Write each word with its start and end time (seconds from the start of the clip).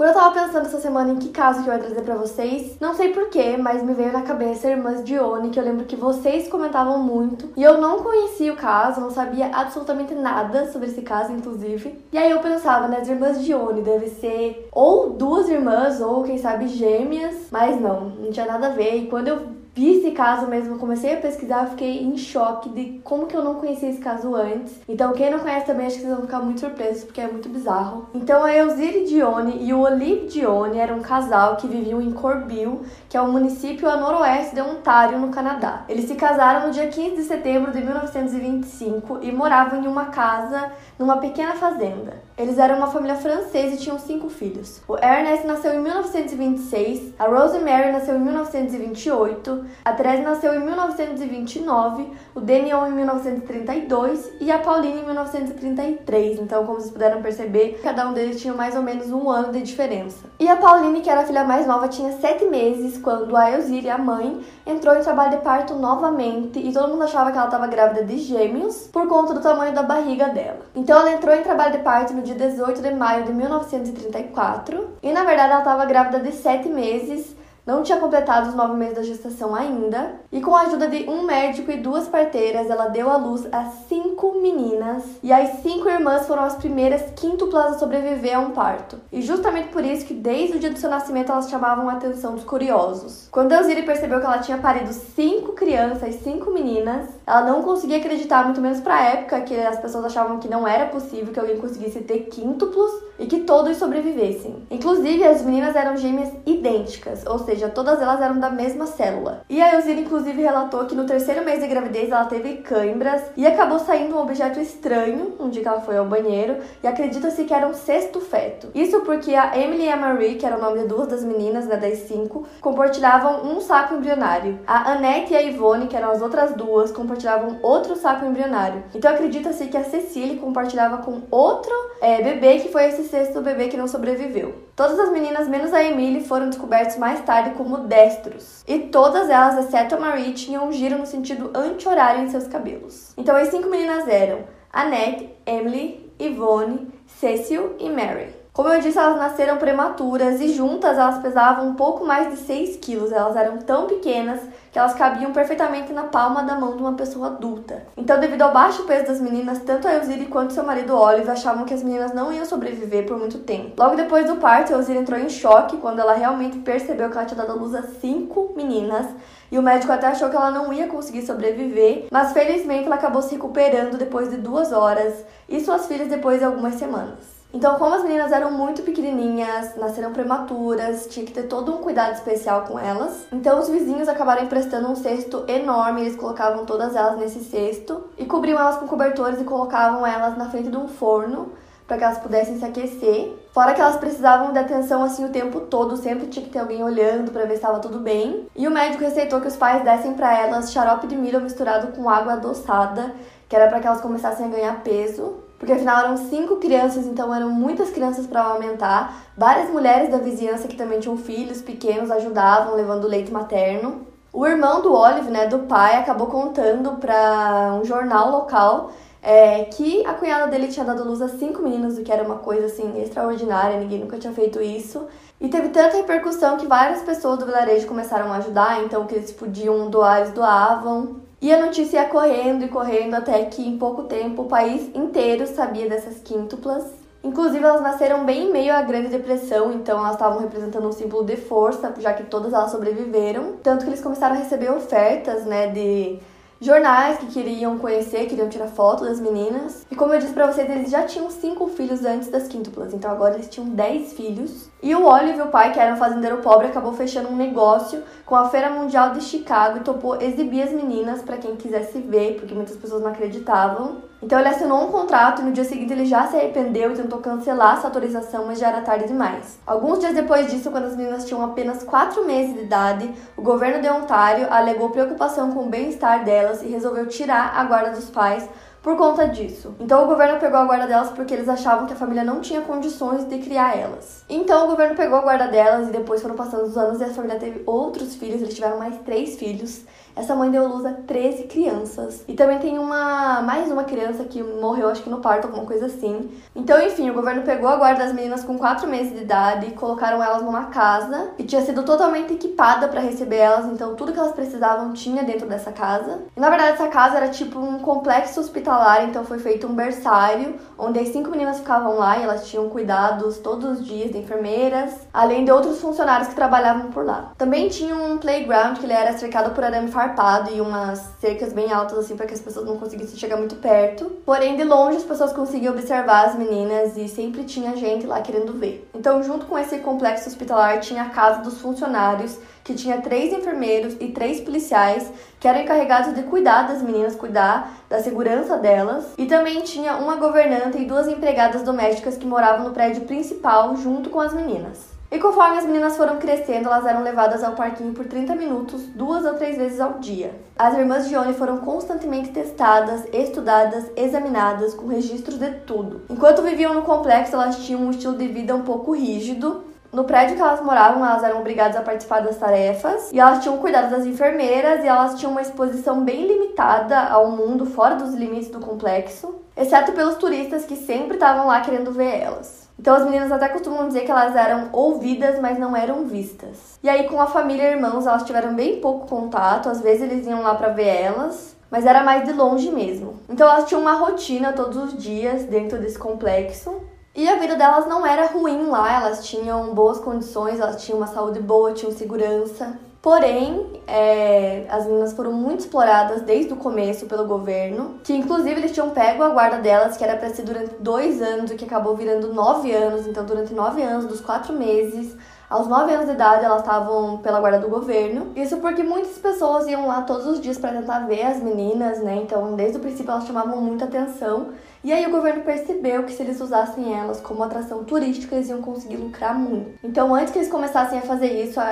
Quando 0.00 0.08
eu 0.08 0.14
tava 0.14 0.40
pensando 0.40 0.64
essa 0.64 0.80
semana 0.80 1.12
em 1.12 1.16
que 1.16 1.28
caso 1.28 1.62
que 1.62 1.68
eu 1.68 1.74
ia 1.74 1.78
trazer 1.78 2.00
pra 2.00 2.14
vocês, 2.14 2.74
não 2.80 2.94
sei 2.94 3.12
porquê, 3.12 3.58
mas 3.58 3.82
me 3.82 3.92
veio 3.92 4.10
na 4.10 4.22
cabeça 4.22 4.70
Irmãs 4.70 5.04
Dione, 5.04 5.50
que 5.50 5.60
eu 5.60 5.62
lembro 5.62 5.84
que 5.84 5.94
vocês 5.94 6.48
comentavam 6.48 7.00
muito. 7.00 7.50
E 7.54 7.62
eu 7.62 7.78
não 7.78 8.02
conhecia 8.02 8.50
o 8.50 8.56
caso, 8.56 9.02
não 9.02 9.10
sabia 9.10 9.50
absolutamente 9.52 10.14
nada 10.14 10.72
sobre 10.72 10.88
esse 10.88 11.02
caso, 11.02 11.32
inclusive. 11.32 12.02
E 12.10 12.16
aí 12.16 12.30
eu 12.30 12.40
pensava, 12.40 12.88
né, 12.88 13.00
as 13.02 13.10
Irmãs 13.10 13.44
Dione 13.44 13.82
deve 13.82 14.06
ser 14.06 14.70
ou 14.72 15.10
duas 15.10 15.50
irmãs, 15.50 16.00
ou 16.00 16.24
quem 16.24 16.38
sabe 16.38 16.66
gêmeas, 16.68 17.48
mas 17.50 17.78
não, 17.78 18.08
não 18.08 18.30
tinha 18.30 18.46
nada 18.46 18.68
a 18.68 18.70
ver. 18.70 19.02
E 19.02 19.06
quando 19.06 19.28
eu 19.28 19.59
vi 19.74 19.98
esse 19.98 20.10
caso 20.12 20.46
mesmo, 20.46 20.78
comecei 20.78 21.14
a 21.14 21.20
pesquisar, 21.20 21.66
fiquei 21.66 22.02
em 22.02 22.16
choque 22.16 22.68
de 22.68 23.00
como 23.04 23.26
que 23.26 23.36
eu 23.36 23.44
não 23.44 23.54
conhecia 23.54 23.90
esse 23.90 24.00
caso 24.00 24.34
antes. 24.34 24.80
Então, 24.88 25.12
quem 25.12 25.30
não 25.30 25.38
conhece 25.38 25.66
também, 25.66 25.86
acho 25.86 25.96
que 25.96 26.02
vocês 26.02 26.14
vão 26.14 26.26
ficar 26.26 26.40
muito 26.40 26.60
surpresos, 26.60 27.04
porque 27.04 27.20
é 27.20 27.28
muito 27.28 27.48
bizarro. 27.48 28.08
Então, 28.14 28.42
a 28.42 28.54
Elzire 28.54 29.04
Dione 29.04 29.64
e 29.64 29.72
o 29.72 29.80
Olive 29.80 30.26
Dione 30.26 30.78
eram 30.78 30.98
um 30.98 31.02
casal 31.02 31.56
que 31.56 31.66
viviam 31.66 32.00
em 32.00 32.12
Corbeil, 32.12 32.82
que 33.08 33.16
é 33.16 33.22
um 33.22 33.32
município 33.32 33.88
a 33.88 33.96
noroeste 33.96 34.54
de 34.54 34.60
Ontário, 34.60 35.18
no 35.18 35.28
Canadá. 35.28 35.84
Eles 35.88 36.06
se 36.06 36.14
casaram 36.14 36.66
no 36.66 36.72
dia 36.72 36.88
15 36.88 37.16
de 37.16 37.22
setembro 37.22 37.72
de 37.72 37.80
1925 37.80 39.18
e 39.22 39.32
moravam 39.32 39.82
em 39.82 39.86
uma 39.86 40.06
casa 40.06 40.70
numa 40.98 41.18
pequena 41.18 41.54
fazenda. 41.54 42.22
Eles 42.36 42.58
eram 42.58 42.76
uma 42.76 42.86
família 42.86 43.16
francesa 43.16 43.74
e 43.74 43.78
tinham 43.78 43.98
cinco 43.98 44.28
filhos. 44.28 44.80
O 44.88 44.96
Ernest 44.96 45.46
nasceu 45.46 45.74
em 45.74 45.80
1926, 45.80 47.14
a 47.18 47.26
Rosemary 47.26 47.92
nasceu 47.92 48.16
em 48.16 48.20
1928, 48.20 49.59
a 49.84 49.92
Therese 49.92 50.22
nasceu 50.22 50.54
em 50.54 50.60
1929, 50.60 52.08
o 52.34 52.40
Daniel 52.40 52.86
em 52.86 52.92
1932 52.92 54.32
e 54.40 54.50
a 54.50 54.58
Pauline 54.58 55.00
em 55.00 55.04
1933. 55.04 56.40
Então, 56.40 56.64
como 56.64 56.80
vocês 56.80 56.92
puderam 56.92 57.22
perceber, 57.22 57.80
cada 57.82 58.08
um 58.08 58.12
deles 58.12 58.40
tinha 58.40 58.54
mais 58.54 58.76
ou 58.76 58.82
menos 58.82 59.10
um 59.10 59.28
ano 59.30 59.52
de 59.52 59.62
diferença. 59.62 60.26
E 60.38 60.48
a 60.48 60.56
Pauline, 60.56 61.00
que 61.00 61.10
era 61.10 61.22
a 61.22 61.24
filha 61.24 61.44
mais 61.44 61.66
nova, 61.66 61.88
tinha 61.88 62.12
sete 62.12 62.44
meses 62.46 62.98
quando 62.98 63.36
a 63.36 63.50
Elzire, 63.50 63.90
a 63.90 63.98
mãe, 63.98 64.40
entrou 64.66 64.94
em 64.94 65.02
trabalho 65.02 65.32
de 65.32 65.44
parto 65.44 65.74
novamente 65.74 66.58
e 66.58 66.72
todo 66.72 66.88
mundo 66.88 67.04
achava 67.04 67.30
que 67.30 67.36
ela 67.36 67.46
estava 67.46 67.66
grávida 67.66 68.04
de 68.04 68.18
gêmeos 68.18 68.88
por 68.92 69.06
conta 69.08 69.34
do 69.34 69.40
tamanho 69.40 69.74
da 69.74 69.82
barriga 69.82 70.28
dela. 70.28 70.60
Então 70.74 70.98
ela 70.98 71.12
entrou 71.12 71.34
em 71.34 71.42
trabalho 71.42 71.72
de 71.72 71.78
parto 71.78 72.12
no 72.12 72.22
dia 72.22 72.34
18 72.34 72.80
de 72.80 72.94
maio 72.94 73.24
de 73.24 73.32
1934 73.32 74.90
e 75.02 75.12
na 75.12 75.24
verdade 75.24 75.50
ela 75.50 75.60
estava 75.60 75.84
grávida 75.84 76.20
de 76.20 76.32
sete 76.32 76.68
meses 76.68 77.36
não 77.70 77.82
tinha 77.84 77.98
completado 77.98 78.48
os 78.48 78.54
nove 78.54 78.74
meses 78.74 78.96
da 78.96 79.02
gestação 79.02 79.54
ainda, 79.54 80.16
e 80.32 80.40
com 80.40 80.54
a 80.54 80.62
ajuda 80.62 80.88
de 80.88 81.08
um 81.08 81.22
médico 81.22 81.70
e 81.70 81.76
duas 81.76 82.08
parteiras, 82.08 82.68
ela 82.68 82.88
deu 82.88 83.08
à 83.08 83.16
luz 83.16 83.46
a 83.52 83.66
cinco 83.88 84.40
meninas, 84.40 85.04
e 85.22 85.32
as 85.32 85.60
cinco 85.60 85.88
irmãs 85.88 86.26
foram 86.26 86.42
as 86.42 86.56
primeiras 86.56 87.02
quíntuplas 87.14 87.76
a 87.76 87.78
sobreviver 87.78 88.36
a 88.36 88.40
um 88.40 88.50
parto. 88.50 88.98
E 89.12 89.22
justamente 89.22 89.68
por 89.68 89.84
isso 89.84 90.04
que 90.04 90.14
desde 90.14 90.56
o 90.56 90.60
dia 90.60 90.70
do 90.70 90.78
seu 90.78 90.90
nascimento 90.90 91.30
elas 91.30 91.48
chamavam 91.48 91.88
a 91.88 91.92
atenção 91.92 92.34
dos 92.34 92.44
curiosos. 92.44 93.28
Quando 93.30 93.52
Elzire 93.52 93.82
percebeu 93.82 94.18
que 94.18 94.26
ela 94.26 94.38
tinha 94.38 94.58
parido 94.58 94.92
cinco 94.92 95.52
crianças, 95.52 96.16
cinco 96.16 96.50
meninas, 96.50 97.08
ela 97.26 97.42
não 97.42 97.62
conseguia 97.62 97.98
acreditar, 97.98 98.44
muito 98.44 98.60
menos 98.60 98.80
pra 98.80 99.00
época, 99.00 99.40
que 99.42 99.54
as 99.54 99.78
pessoas 99.78 100.06
achavam 100.06 100.38
que 100.38 100.48
não 100.48 100.66
era 100.66 100.86
possível 100.86 101.32
que 101.32 101.38
alguém 101.38 101.58
conseguisse 101.58 102.00
ter 102.00 102.20
quíntuplos 102.24 102.90
e 103.18 103.26
que 103.26 103.40
todos 103.40 103.76
sobrevivessem. 103.76 104.66
Inclusive, 104.70 105.22
as 105.24 105.42
meninas 105.42 105.76
eram 105.76 105.96
gêmeas 105.96 106.32
idênticas, 106.46 107.24
ou 107.26 107.38
seja, 107.38 107.59
seja, 107.60 107.68
todas 107.68 108.00
elas 108.00 108.20
eram 108.20 108.38
da 108.38 108.48
mesma 108.48 108.86
célula. 108.86 109.42
E 109.48 109.60
a 109.60 109.74
Elzira, 109.74 110.00
inclusive, 110.00 110.40
relatou 110.40 110.86
que 110.86 110.94
no 110.94 111.04
terceiro 111.04 111.44
mês 111.44 111.60
de 111.60 111.68
gravidez 111.68 112.10
ela 112.10 112.24
teve 112.24 112.56
câimbras 112.58 113.22
e 113.36 113.46
acabou 113.46 113.78
saindo 113.78 114.16
um 114.16 114.22
objeto 114.22 114.58
estranho 114.58 115.34
um 115.38 115.50
dia 115.50 115.62
que 115.62 115.68
ela 115.68 115.80
foi 115.80 115.98
ao 115.98 116.06
banheiro 116.06 116.56
e 116.82 116.86
acredita-se 116.86 117.44
que 117.44 117.52
era 117.52 117.66
um 117.66 117.74
sexto 117.74 118.20
feto. 118.20 118.68
Isso 118.74 119.00
porque 119.00 119.34
a 119.34 119.58
Emily 119.58 119.84
e 119.84 119.90
a 119.90 119.96
Marie, 119.96 120.36
que 120.36 120.46
era 120.46 120.56
o 120.56 120.60
nome 120.60 120.80
de 120.80 120.88
duas 120.88 121.08
das 121.08 121.22
meninas, 121.22 121.66
né, 121.66 121.76
das 121.76 121.98
cinco, 122.00 122.46
compartilhavam 122.60 123.44
um 123.44 123.60
saco 123.60 123.94
embrionário. 123.94 124.58
A 124.66 124.92
Annette 124.92 125.32
e 125.32 125.36
a 125.36 125.42
Ivone, 125.42 125.86
que 125.86 125.96
eram 125.96 126.10
as 126.10 126.22
outras 126.22 126.54
duas, 126.54 126.90
compartilhavam 126.90 127.58
outro 127.62 127.96
saco 127.96 128.24
embrionário. 128.24 128.82
Então 128.94 129.10
acredita-se 129.12 129.66
que 129.66 129.76
a 129.76 129.84
Cecily 129.84 130.36
compartilhava 130.36 130.98
com 130.98 131.20
outro 131.30 131.72
é, 132.00 132.22
bebê 132.22 132.60
que 132.60 132.70
foi 132.70 132.86
esse 132.86 133.04
sexto 133.04 133.40
bebê 133.40 133.68
que 133.68 133.76
não 133.76 133.86
sobreviveu. 133.86 134.54
Todas 134.80 134.98
as 134.98 135.12
meninas, 135.12 135.46
menos 135.46 135.74
a 135.74 135.84
Emily, 135.84 136.24
foram 136.24 136.48
descobertas 136.48 136.96
mais 136.96 137.20
tarde 137.20 137.50
como 137.50 137.80
destros. 137.80 138.64
E 138.66 138.78
todas 138.78 139.28
elas, 139.28 139.66
exceto 139.66 139.94
a 139.94 140.00
Marie, 140.00 140.32
tinham 140.32 140.66
um 140.66 140.72
giro 140.72 140.96
no 140.96 141.04
sentido 141.04 141.50
anti-horário 141.54 142.22
em 142.22 142.30
seus 142.30 142.46
cabelos. 142.46 143.12
Então 143.18 143.36
as 143.36 143.48
cinco 143.48 143.68
meninas 143.68 144.08
eram 144.08 144.44
Annette, 144.72 145.28
Emily, 145.44 146.10
Yvonne, 146.18 146.88
Cecil 147.06 147.76
e 147.78 147.90
Mary. 147.90 148.39
Como 148.52 148.68
eu 148.68 148.80
disse, 148.80 148.98
elas 148.98 149.16
nasceram 149.16 149.58
prematuras 149.58 150.40
e 150.40 150.52
juntas 150.52 150.98
elas 150.98 151.18
pesavam 151.18 151.68
um 151.68 151.74
pouco 151.74 152.04
mais 152.04 152.30
de 152.30 152.36
6 152.36 152.78
quilos. 152.78 153.12
Elas 153.12 153.36
eram 153.36 153.58
tão 153.58 153.86
pequenas 153.86 154.40
que 154.72 154.78
elas 154.78 154.92
cabiam 154.92 155.32
perfeitamente 155.32 155.92
na 155.92 156.04
palma 156.04 156.42
da 156.42 156.56
mão 156.56 156.74
de 156.76 156.82
uma 156.82 156.94
pessoa 156.94 157.28
adulta. 157.28 157.84
Então, 157.96 158.18
devido 158.18 158.42
ao 158.42 158.52
baixo 158.52 158.82
peso 158.84 159.06
das 159.06 159.20
meninas, 159.20 159.60
tanto 159.60 159.86
a 159.86 159.94
Elzire 159.94 160.26
quanto 160.26 160.52
seu 160.52 160.64
marido 160.64 160.96
Olive 160.96 161.30
achavam 161.30 161.64
que 161.64 161.72
as 161.72 161.82
meninas 161.84 162.12
não 162.12 162.32
iam 162.32 162.44
sobreviver 162.44 163.06
por 163.06 163.16
muito 163.16 163.38
tempo. 163.38 163.80
Logo 163.80 163.94
depois 163.94 164.26
do 164.26 164.36
parto, 164.36 164.72
Elzire 164.72 164.98
entrou 164.98 165.18
em 165.18 165.28
choque 165.28 165.76
quando 165.76 166.00
ela 166.00 166.14
realmente 166.14 166.58
percebeu 166.58 167.08
que 167.08 167.16
ela 167.16 167.26
tinha 167.26 167.38
dado 167.38 167.52
à 167.52 167.54
luz 167.54 167.72
a 167.72 167.82
cinco 167.82 168.52
meninas. 168.56 169.06
E 169.52 169.58
o 169.58 169.62
médico 169.62 169.92
até 169.92 170.08
achou 170.08 170.28
que 170.28 170.36
ela 170.36 170.50
não 170.50 170.72
ia 170.72 170.88
conseguir 170.88 171.22
sobreviver, 171.22 172.06
mas 172.10 172.32
felizmente 172.32 172.86
ela 172.86 172.96
acabou 172.96 173.22
se 173.22 173.32
recuperando 173.32 173.96
depois 173.96 174.28
de 174.28 174.38
duas 174.38 174.72
horas 174.72 175.24
e 175.48 175.60
suas 175.60 175.86
filhas 175.86 176.08
depois 176.08 176.40
de 176.40 176.44
algumas 176.44 176.74
semanas. 176.74 177.39
Então, 177.52 177.76
como 177.76 177.94
as 177.94 178.04
meninas 178.04 178.30
eram 178.30 178.52
muito 178.52 178.82
pequenininhas, 178.82 179.74
nasceram 179.76 180.12
prematuras, 180.12 181.08
tinha 181.10 181.26
que 181.26 181.32
ter 181.32 181.44
todo 181.44 181.74
um 181.74 181.78
cuidado 181.78 182.14
especial 182.14 182.62
com 182.62 182.78
elas. 182.78 183.26
Então, 183.32 183.58
os 183.58 183.68
vizinhos 183.68 184.08
acabaram 184.08 184.44
emprestando 184.44 184.88
um 184.88 184.94
cesto 184.94 185.44
enorme, 185.48 186.02
eles 186.02 186.16
colocavam 186.16 186.64
todas 186.64 186.94
elas 186.94 187.18
nesse 187.18 187.40
cesto 187.40 188.04
e 188.16 188.24
cobriam 188.24 188.58
elas 188.58 188.76
com 188.76 188.86
cobertores 188.86 189.40
e 189.40 189.44
colocavam 189.44 190.06
elas 190.06 190.38
na 190.38 190.48
frente 190.48 190.70
de 190.70 190.76
um 190.76 190.86
forno 190.86 191.50
para 191.88 191.98
que 191.98 192.04
elas 192.04 192.18
pudessem 192.18 192.56
se 192.56 192.64
aquecer. 192.64 193.36
Fora 193.52 193.74
que 193.74 193.80
elas 193.80 193.96
precisavam 193.96 194.52
de 194.52 194.58
atenção 194.60 195.02
assim 195.02 195.24
o 195.24 195.30
tempo 195.30 195.62
todo, 195.62 195.96
sempre 195.96 196.28
tinha 196.28 196.44
que 196.44 196.52
ter 196.52 196.60
alguém 196.60 196.84
olhando 196.84 197.32
para 197.32 197.42
ver 197.42 197.48
se 197.48 197.54
estava 197.56 197.80
tudo 197.80 197.98
bem. 197.98 198.46
E 198.54 198.68
o 198.68 198.70
médico 198.70 199.02
receitou 199.02 199.40
que 199.40 199.48
os 199.48 199.56
pais 199.56 199.82
dessem 199.82 200.14
para 200.14 200.38
elas 200.38 200.70
xarope 200.70 201.08
de 201.08 201.16
milho 201.16 201.40
misturado 201.40 201.88
com 201.88 202.08
água 202.08 202.34
adoçada, 202.34 203.12
que 203.48 203.56
era 203.56 203.66
para 203.66 203.80
que 203.80 203.88
elas 203.88 204.00
começassem 204.00 204.46
a 204.46 204.48
ganhar 204.48 204.84
peso 204.84 205.49
porque 205.60 205.74
afinal 205.74 206.06
eram 206.06 206.16
cinco 206.16 206.56
crianças, 206.56 207.06
então 207.06 207.34
eram 207.34 207.50
muitas 207.50 207.90
crianças 207.90 208.26
para 208.26 208.40
aumentar. 208.40 209.14
Várias 209.36 209.68
mulheres 209.68 210.10
da 210.10 210.16
vizinhança 210.16 210.66
que 210.66 210.74
também 210.74 210.98
tinham 210.98 211.18
filhos 211.18 211.60
pequenos 211.60 212.10
ajudavam 212.10 212.74
levando 212.74 213.06
leite 213.06 213.30
materno. 213.30 214.06
O 214.32 214.46
irmão 214.46 214.80
do 214.80 214.90
Olive, 214.94 215.30
né, 215.30 215.46
do 215.48 215.58
pai, 215.60 215.96
acabou 215.96 216.28
contando 216.28 216.92
para 216.92 217.78
um 217.78 217.84
jornal 217.84 218.30
local 218.30 218.90
é, 219.22 219.64
que 219.64 220.02
a 220.06 220.14
cunhada 220.14 220.46
dele 220.46 220.68
tinha 220.68 220.86
dado 220.86 221.04
luz 221.04 221.20
a 221.20 221.28
cinco 221.28 221.60
meninos, 221.60 221.98
o 221.98 222.02
que 222.02 222.10
era 222.10 222.24
uma 222.24 222.36
coisa 222.36 222.64
assim 222.64 222.98
extraordinária, 223.02 223.78
ninguém 223.78 223.98
nunca 223.98 224.16
tinha 224.16 224.32
feito 224.32 224.62
isso. 224.62 225.06
E 225.38 225.48
teve 225.48 225.68
tanta 225.68 225.98
repercussão 225.98 226.56
que 226.56 226.66
várias 226.66 227.02
pessoas 227.02 227.38
do 227.38 227.44
vilarejo 227.44 227.86
começaram 227.86 228.32
a 228.32 228.36
ajudar, 228.36 228.82
então 228.82 229.06
que 229.06 229.14
eles 229.14 229.30
podiam 229.30 229.90
doar, 229.90 230.20
eles 230.20 230.32
doavam. 230.32 231.16
E 231.42 231.52
a 231.52 231.64
notícia 231.64 232.02
ia 232.02 232.08
correndo 232.08 232.64
e 232.64 232.68
correndo 232.68 233.14
até 233.14 233.42
que 233.46 233.66
em 233.66 233.78
pouco 233.78 234.02
tempo 234.02 234.42
o 234.42 234.46
país 234.46 234.90
inteiro 234.94 235.46
sabia 235.46 235.88
dessas 235.88 236.20
quíntuplas. 236.20 236.84
Inclusive, 237.24 237.64
elas 237.64 237.82
nasceram 237.82 238.24
bem 238.24 238.48
em 238.48 238.52
meio 238.52 238.74
à 238.74 238.82
Grande 238.82 239.08
Depressão, 239.08 239.72
então 239.72 239.98
elas 239.98 240.12
estavam 240.12 240.40
representando 240.40 240.86
um 240.86 240.92
símbolo 240.92 241.24
de 241.24 241.36
força, 241.36 241.94
já 241.98 242.12
que 242.12 242.24
todas 242.24 242.52
elas 242.52 242.70
sobreviveram. 242.70 243.56
Tanto 243.62 243.84
que 243.84 243.90
eles 243.90 244.02
começaram 244.02 244.36
a 244.36 244.38
receber 244.38 244.70
ofertas, 244.70 245.44
né, 245.44 245.68
de 245.68 246.18
jornais 246.60 247.18
que 247.18 247.26
queriam 247.26 247.78
conhecer, 247.78 248.26
queriam 248.26 248.48
tirar 248.48 248.66
foto 248.68 249.04
das 249.04 249.18
meninas. 249.18 249.86
E 249.90 249.96
como 249.96 250.12
eu 250.12 250.20
disse 250.20 250.34
pra 250.34 250.46
vocês, 250.46 250.68
eles 250.68 250.90
já 250.90 251.04
tinham 251.04 251.30
cinco 251.30 251.68
filhos 251.68 252.04
antes 252.04 252.28
das 252.28 252.46
quíntuplas, 252.46 252.92
então 252.92 253.10
agora 253.10 253.34
eles 253.34 253.48
tinham 253.48 253.68
dez 253.70 254.12
filhos. 254.12 254.68
E 254.82 254.94
o 254.94 255.04
Olive, 255.04 255.40
o 255.40 255.48
pai, 255.48 255.72
que 255.72 255.80
era 255.80 255.94
um 255.94 255.98
fazendeiro 255.98 256.38
pobre, 256.38 256.66
acabou 256.66 256.92
fechando 256.92 257.28
um 257.28 257.36
negócio 257.36 258.02
com 258.26 258.36
a 258.36 258.48
Feira 258.48 258.70
Mundial 258.70 259.12
de 259.12 259.22
Chicago 259.22 259.78
e 259.78 259.80
topou 259.80 260.20
exibir 260.20 260.62
as 260.62 260.72
meninas 260.72 261.22
para 261.22 261.38
quem 261.38 261.56
quisesse 261.56 261.98
ver, 262.00 262.36
porque 262.36 262.54
muitas 262.54 262.76
pessoas 262.76 263.02
não 263.02 263.10
acreditavam. 263.10 264.09
Então 264.22 264.38
ele 264.38 264.48
assinou 264.48 264.86
um 264.86 264.92
contrato 264.92 265.40
e 265.40 265.44
no 265.44 265.52
dia 265.52 265.64
seguinte 265.64 265.92
ele 265.92 266.04
já 266.04 266.26
se 266.26 266.36
arrependeu 266.36 266.92
e 266.92 266.94
tentou 266.94 267.20
cancelar 267.20 267.78
essa 267.78 267.86
autorização, 267.86 268.46
mas 268.46 268.58
já 268.58 268.68
era 268.68 268.82
tarde 268.82 269.06
demais. 269.06 269.58
Alguns 269.66 269.98
dias 269.98 270.14
depois 270.14 270.50
disso, 270.50 270.70
quando 270.70 270.84
as 270.84 270.96
meninas 270.96 271.24
tinham 271.24 271.42
apenas 271.42 271.82
4 271.82 272.24
meses 272.26 272.54
de 272.54 272.62
idade, 272.62 273.10
o 273.36 273.42
governo 273.42 273.80
de 273.80 273.88
Ontário 273.88 274.46
alegou 274.50 274.90
preocupação 274.90 275.52
com 275.52 275.64
o 275.64 275.70
bem-estar 275.70 276.24
delas 276.24 276.62
e 276.62 276.66
resolveu 276.66 277.06
tirar 277.06 277.54
a 277.56 277.64
guarda 277.64 277.92
dos 277.92 278.10
pais 278.10 278.46
por 278.82 278.96
conta 278.96 279.28
disso. 279.28 279.74
Então 279.78 280.04
o 280.04 280.06
governo 280.06 280.38
pegou 280.38 280.58
a 280.58 280.64
guarda 280.64 280.86
delas 280.86 281.10
porque 281.10 281.34
eles 281.34 281.48
achavam 281.48 281.86
que 281.86 281.92
a 281.92 281.96
família 281.96 282.24
não 282.24 282.40
tinha 282.40 282.62
condições 282.62 283.24
de 283.24 283.38
criar 283.38 283.76
elas. 283.76 284.24
Então 284.28 284.64
o 284.64 284.70
governo 284.70 284.96
pegou 284.96 285.18
a 285.18 285.22
guarda 285.22 285.48
delas 285.48 285.88
e 285.88 285.92
depois 285.92 286.22
foram 286.22 286.34
passando 286.34 286.64
os 286.64 286.76
anos 286.76 287.00
e 287.00 287.04
a 287.04 287.08
família 287.08 287.38
teve 287.38 287.62
outros 287.66 288.14
filhos, 288.14 288.40
eles 288.40 288.54
tiveram 288.54 288.78
mais 288.78 288.96
três 289.04 289.36
filhos. 289.36 289.82
Essa 290.16 290.34
mãe 290.34 290.50
deu 290.50 290.66
luz 290.66 290.84
a 290.84 290.92
13 290.92 291.44
crianças. 291.44 292.24
E 292.26 292.34
também 292.34 292.58
tem 292.58 292.78
uma 292.78 293.42
mais 293.42 293.70
uma 293.70 293.84
criança 293.84 294.24
que 294.24 294.42
morreu, 294.42 294.88
acho 294.88 295.02
que 295.02 295.10
no 295.10 295.20
parto, 295.20 295.46
alguma 295.46 295.64
coisa 295.64 295.86
assim. 295.86 296.30
Então, 296.54 296.80
enfim, 296.80 297.10
o 297.10 297.14
governo 297.14 297.42
pegou 297.42 297.68
a 297.68 297.76
guarda 297.76 298.04
das 298.04 298.12
meninas 298.12 298.42
com 298.42 298.58
4 298.58 298.88
meses 298.88 299.12
de 299.12 299.22
idade 299.22 299.66
e 299.66 299.70
colocaram 299.72 300.22
elas 300.22 300.42
numa 300.42 300.66
casa 300.66 301.30
que 301.36 301.44
tinha 301.44 301.62
sido 301.62 301.82
totalmente 301.82 302.32
equipada 302.32 302.88
para 302.88 303.00
receber 303.00 303.36
elas, 303.36 303.66
então 303.66 303.94
tudo 303.94 304.12
que 304.12 304.18
elas 304.18 304.32
precisavam 304.32 304.92
tinha 304.92 305.22
dentro 305.22 305.46
dessa 305.46 305.70
casa. 305.70 306.20
E 306.36 306.40
na 306.40 306.48
verdade, 306.48 306.72
essa 306.72 306.88
casa 306.88 307.16
era 307.16 307.28
tipo 307.28 307.58
um 307.58 307.78
complexo 307.78 308.40
hospitalar, 308.40 309.04
então 309.04 309.24
foi 309.24 309.38
feito 309.38 309.66
um 309.66 309.74
berçário 309.74 310.54
onde 310.78 310.98
as 310.98 311.08
cinco 311.08 311.30
meninas 311.30 311.58
ficavam 311.58 311.96
lá 311.98 312.18
e 312.18 312.22
elas 312.22 312.48
tinham 312.48 312.68
cuidados 312.68 313.38
todos 313.38 313.78
os 313.78 313.86
dias 313.86 314.10
de 314.10 314.18
enfermeiras, 314.18 314.94
além 315.12 315.44
de 315.44 315.52
outros 315.52 315.80
funcionários 315.80 316.28
que 316.28 316.34
trabalhavam 316.34 316.90
por 316.90 317.04
lá. 317.04 317.32
Também 317.36 317.68
tinha 317.68 317.94
um 317.94 318.18
playground 318.18 318.78
que 318.78 318.86
ele 318.86 318.92
era 318.92 319.12
cercado 319.16 319.54
por 319.54 319.62
arame 319.62 319.90
farpado 320.00 320.50
e 320.50 320.60
umas 320.62 320.98
cercas 321.20 321.52
bem 321.52 321.70
altas 321.70 321.98
assim 321.98 322.16
para 322.16 322.26
que 322.26 322.32
as 322.32 322.40
pessoas 322.40 322.64
não 322.64 322.78
conseguissem 322.78 323.18
chegar 323.18 323.36
muito 323.36 323.56
perto. 323.56 324.06
Porém, 324.24 324.56
de 324.56 324.64
longe 324.64 324.96
as 324.96 325.04
pessoas 325.04 325.32
conseguiam 325.32 325.74
observar 325.74 326.26
as 326.26 326.36
meninas 326.36 326.96
e 326.96 327.06
sempre 327.06 327.44
tinha 327.44 327.76
gente 327.76 328.06
lá 328.06 328.22
querendo 328.22 328.58
ver. 328.58 328.88
Então, 328.94 329.22
junto 329.22 329.44
com 329.44 329.58
esse 329.58 329.78
complexo 329.78 330.28
hospitalar, 330.28 330.80
tinha 330.80 331.02
a 331.02 331.10
casa 331.10 331.42
dos 331.42 331.60
funcionários, 331.60 332.38
que 332.64 332.74
tinha 332.74 333.00
três 333.02 333.32
enfermeiros 333.32 333.96
e 334.00 334.08
três 334.08 334.40
policiais 334.40 335.10
que 335.38 335.48
eram 335.48 335.60
encarregados 335.60 336.14
de 336.14 336.22
cuidar 336.22 336.62
das 336.68 336.82
meninas, 336.82 337.14
cuidar 337.14 337.72
da 337.88 338.02
segurança 338.02 338.56
delas. 338.56 339.04
E 339.18 339.26
também 339.26 339.60
tinha 339.62 339.96
uma 339.96 340.16
governanta 340.16 340.78
e 340.78 340.86
duas 340.86 341.08
empregadas 341.08 341.62
domésticas 341.62 342.16
que 342.16 342.26
moravam 342.26 342.68
no 342.68 342.74
prédio 342.74 343.02
principal 343.02 343.76
junto 343.76 344.08
com 344.08 344.20
as 344.20 344.32
meninas. 344.32 344.89
E 345.10 345.18
conforme 345.18 345.58
as 345.58 345.64
meninas 345.64 345.96
foram 345.96 346.18
crescendo, 346.18 346.68
elas 346.68 346.86
eram 346.86 347.02
levadas 347.02 347.42
ao 347.42 347.56
parquinho 347.56 347.92
por 347.92 348.06
30 348.06 348.36
minutos, 348.36 348.82
duas 348.94 349.24
ou 349.24 349.34
três 349.34 349.56
vezes 349.56 349.80
ao 349.80 349.94
dia. 349.94 350.32
As 350.56 350.78
irmãs 350.78 351.08
de 351.08 351.16
Oni 351.16 351.34
foram 351.34 351.58
constantemente 351.58 352.30
testadas, 352.30 353.04
estudadas, 353.12 353.90
examinadas, 353.96 354.72
com 354.72 354.86
registros 354.86 355.36
de 355.36 355.50
tudo. 355.66 356.02
Enquanto 356.08 356.42
viviam 356.42 356.74
no 356.74 356.82
complexo, 356.82 357.34
elas 357.34 357.58
tinham 357.58 357.80
um 357.80 357.90
estilo 357.90 358.16
de 358.16 358.28
vida 358.28 358.54
um 358.54 358.62
pouco 358.62 358.94
rígido, 358.94 359.64
no 359.92 360.04
prédio 360.04 360.36
que 360.36 360.42
elas 360.42 360.62
moravam, 360.62 361.04
elas 361.04 361.24
eram 361.24 361.40
obrigadas 361.40 361.76
a 361.76 361.82
participar 361.82 362.20
das 362.20 362.36
tarefas 362.36 363.10
e 363.12 363.18
elas 363.18 363.42
tinham 363.42 363.58
cuidado 363.58 363.90
das 363.90 364.06
enfermeiras 364.06 364.84
e 364.84 364.86
elas 364.86 365.18
tinham 365.18 365.32
uma 365.32 365.42
exposição 365.42 366.04
bem 366.04 366.24
limitada 366.28 366.96
ao 366.96 367.32
mundo 367.32 367.66
fora 367.66 367.96
dos 367.96 368.14
limites 368.14 368.50
do 368.50 368.60
complexo, 368.60 369.40
exceto 369.56 369.90
pelos 369.90 370.14
turistas 370.14 370.64
que 370.64 370.76
sempre 370.76 371.14
estavam 371.14 371.48
lá 371.48 371.60
querendo 371.62 371.90
ver 371.90 372.20
elas. 372.20 372.69
Então 372.80 372.94
as 372.94 373.04
meninas 373.04 373.30
até 373.30 373.46
costumam 373.46 373.88
dizer 373.88 374.06
que 374.06 374.10
elas 374.10 374.34
eram 374.34 374.70
ouvidas, 374.72 375.38
mas 375.38 375.58
não 375.58 375.76
eram 375.76 376.06
vistas. 376.06 376.78
E 376.82 376.88
aí 376.88 377.06
com 377.06 377.20
a 377.20 377.26
família 377.26 377.64
e 377.64 377.72
irmãos, 377.74 378.06
elas 378.06 378.22
tiveram 378.22 378.54
bem 378.54 378.80
pouco 378.80 379.06
contato, 379.06 379.68
às 379.68 379.82
vezes 379.82 380.10
eles 380.10 380.26
iam 380.26 380.40
lá 380.40 380.54
para 380.54 380.70
ver 380.70 380.86
elas, 380.86 381.54
mas 381.70 381.84
era 381.84 382.02
mais 382.02 382.24
de 382.24 382.32
longe 382.32 382.70
mesmo. 382.70 383.20
Então 383.28 383.46
elas 383.46 383.68
tinham 383.68 383.82
uma 383.82 383.92
rotina 383.92 384.54
todos 384.54 384.78
os 384.78 384.96
dias 384.96 385.44
dentro 385.44 385.78
desse 385.78 385.98
complexo. 385.98 386.80
E 387.14 387.28
a 387.28 387.36
vida 387.36 387.54
delas 387.54 387.86
não 387.86 388.06
era 388.06 388.28
ruim 388.28 388.68
lá, 388.68 388.94
elas 388.94 389.26
tinham 389.26 389.74
boas 389.74 389.98
condições, 389.98 390.58
elas 390.58 390.82
tinham 390.82 390.96
uma 390.96 391.06
saúde 391.06 391.38
boa, 391.38 391.74
tinham 391.74 391.92
segurança. 391.92 392.78
Porém, 393.02 393.80
é, 393.86 394.66
as 394.68 394.84
meninas 394.84 395.14
foram 395.14 395.32
muito 395.32 395.60
exploradas 395.60 396.20
desde 396.20 396.52
o 396.52 396.56
começo 396.56 397.06
pelo 397.06 397.26
governo, 397.26 397.94
que 398.04 398.12
inclusive 398.12 398.60
eles 398.60 398.72
tinham 398.72 398.90
pego 398.90 399.22
a 399.22 399.30
guarda 399.30 399.56
delas, 399.56 399.96
que 399.96 400.04
era 400.04 400.18
para 400.18 400.28
ser 400.28 400.42
durante 400.42 400.74
dois 400.80 401.22
anos, 401.22 401.50
o 401.50 401.56
que 401.56 401.64
acabou 401.64 401.96
virando 401.96 402.34
nove 402.34 402.70
anos. 402.72 403.06
Então, 403.06 403.24
durante 403.24 403.54
nove 403.54 403.82
anos, 403.82 404.04
dos 404.04 404.20
quatro 404.20 404.52
meses, 404.52 405.16
aos 405.50 405.66
9 405.66 405.92
anos 405.92 406.06
de 406.06 406.12
idade, 406.12 406.44
elas 406.44 406.60
estavam 406.60 407.18
pela 407.18 407.40
guarda 407.40 407.58
do 407.58 407.68
governo. 407.68 408.32
Isso 408.36 408.58
porque 408.58 408.84
muitas 408.84 409.18
pessoas 409.18 409.66
iam 409.66 409.84
lá 409.84 410.02
todos 410.02 410.24
os 410.24 410.40
dias 410.40 410.56
para 410.56 410.78
tentar 410.78 411.00
ver 411.08 411.22
as 411.22 411.42
meninas, 411.42 412.00
né? 412.00 412.20
Então, 412.22 412.54
desde 412.54 412.76
o 412.76 412.80
princípio, 412.80 413.10
elas 413.10 413.26
chamavam 413.26 413.60
muita 413.60 413.86
atenção. 413.86 414.50
E 414.82 414.92
aí 414.92 415.06
o 415.06 415.10
governo 415.10 415.42
percebeu 415.42 416.04
que 416.04 416.12
se 416.12 416.22
eles 416.22 416.40
usassem 416.40 416.98
elas 416.98 417.20
como 417.20 417.42
atração 417.42 417.84
turística, 417.84 418.34
eles 418.34 418.48
iam 418.48 418.62
conseguir 418.62 418.96
lucrar 418.96 419.38
muito. 419.38 419.78
Então, 419.84 420.14
antes 420.14 420.32
que 420.32 420.38
eles 420.38 420.50
começassem 420.50 420.98
a 420.98 421.02
fazer 421.02 421.44
isso, 421.44 421.60
a, 421.60 421.66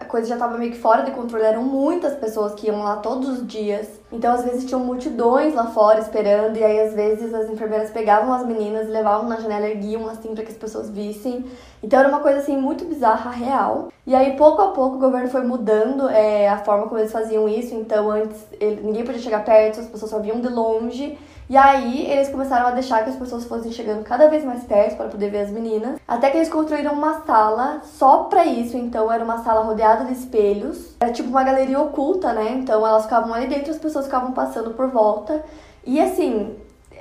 a 0.00 0.04
coisa 0.06 0.28
já 0.28 0.34
estava 0.34 0.56
meio 0.56 0.72
que 0.72 0.78
fora 0.78 1.02
de 1.02 1.10
controle. 1.10 1.44
Eram 1.44 1.62
muitas 1.62 2.14
pessoas 2.14 2.54
que 2.54 2.68
iam 2.68 2.82
lá 2.82 2.96
todos 2.96 3.28
os 3.28 3.46
dias. 3.46 3.86
Então, 4.10 4.32
às 4.34 4.44
vezes, 4.44 4.64
tinham 4.64 4.80
multidões 4.80 5.52
lá 5.52 5.66
fora 5.66 6.00
esperando. 6.00 6.56
E 6.56 6.64
aí, 6.64 6.80
às 6.80 6.94
vezes, 6.94 7.34
as 7.34 7.50
enfermeiras 7.50 7.90
pegavam 7.90 8.32
as 8.32 8.46
meninas, 8.46 8.88
levavam 8.88 9.28
na 9.28 9.36
janela, 9.36 9.68
erguiam 9.68 10.08
assim 10.08 10.34
para 10.34 10.42
que 10.42 10.50
as 10.50 10.56
pessoas 10.56 10.88
vissem. 10.88 11.44
Então, 11.82 12.00
era 12.00 12.08
uma 12.08 12.20
coisa 12.20 12.38
assim 12.38 12.56
muito 12.56 12.86
bizarra, 12.86 13.30
real. 13.30 13.92
E 14.06 14.14
aí, 14.14 14.38
pouco 14.38 14.62
a 14.62 14.68
pouco, 14.68 14.96
o 14.96 15.00
governo 15.00 15.28
foi 15.28 15.42
mudando 15.42 16.08
é, 16.08 16.48
a 16.48 16.56
forma 16.56 16.86
como 16.86 16.98
eles 16.98 17.12
faziam 17.12 17.46
isso. 17.46 17.74
Então, 17.74 18.10
antes, 18.10 18.46
ele, 18.58 18.80
ninguém 18.82 19.04
podia 19.04 19.20
chegar 19.20 19.44
perto, 19.44 19.80
as 19.80 19.86
pessoas 19.86 20.10
só 20.10 20.18
viam 20.18 20.40
de 20.40 20.48
longe. 20.48 21.18
E 21.48 21.56
aí 21.56 22.06
eles 22.10 22.28
começaram 22.28 22.66
a 22.66 22.72
deixar 22.72 23.02
que 23.02 23.10
as 23.10 23.16
pessoas 23.16 23.44
fossem 23.44 23.72
chegando 23.72 24.04
cada 24.04 24.28
vez 24.28 24.44
mais 24.44 24.64
perto 24.64 24.96
para 24.96 25.08
poder 25.08 25.30
ver 25.30 25.40
as 25.40 25.50
meninas, 25.50 25.98
até 26.06 26.30
que 26.30 26.36
eles 26.36 26.50
construíram 26.50 26.92
uma 26.92 27.22
sala 27.24 27.80
só 27.84 28.24
para 28.24 28.44
isso. 28.44 28.76
Então 28.76 29.10
era 29.10 29.24
uma 29.24 29.42
sala 29.42 29.62
rodeada 29.62 30.04
de 30.04 30.12
espelhos, 30.12 30.94
era 31.00 31.12
tipo 31.12 31.30
uma 31.30 31.42
galeria 31.42 31.80
oculta, 31.80 32.32
né? 32.34 32.52
Então 32.52 32.86
elas 32.86 33.04
ficavam 33.04 33.32
ali 33.32 33.46
dentro, 33.46 33.70
as 33.70 33.78
pessoas 33.78 34.04
ficavam 34.04 34.32
passando 34.32 34.70
por 34.74 34.88
volta. 34.88 35.42
E 35.86 35.98
assim, 36.00 36.54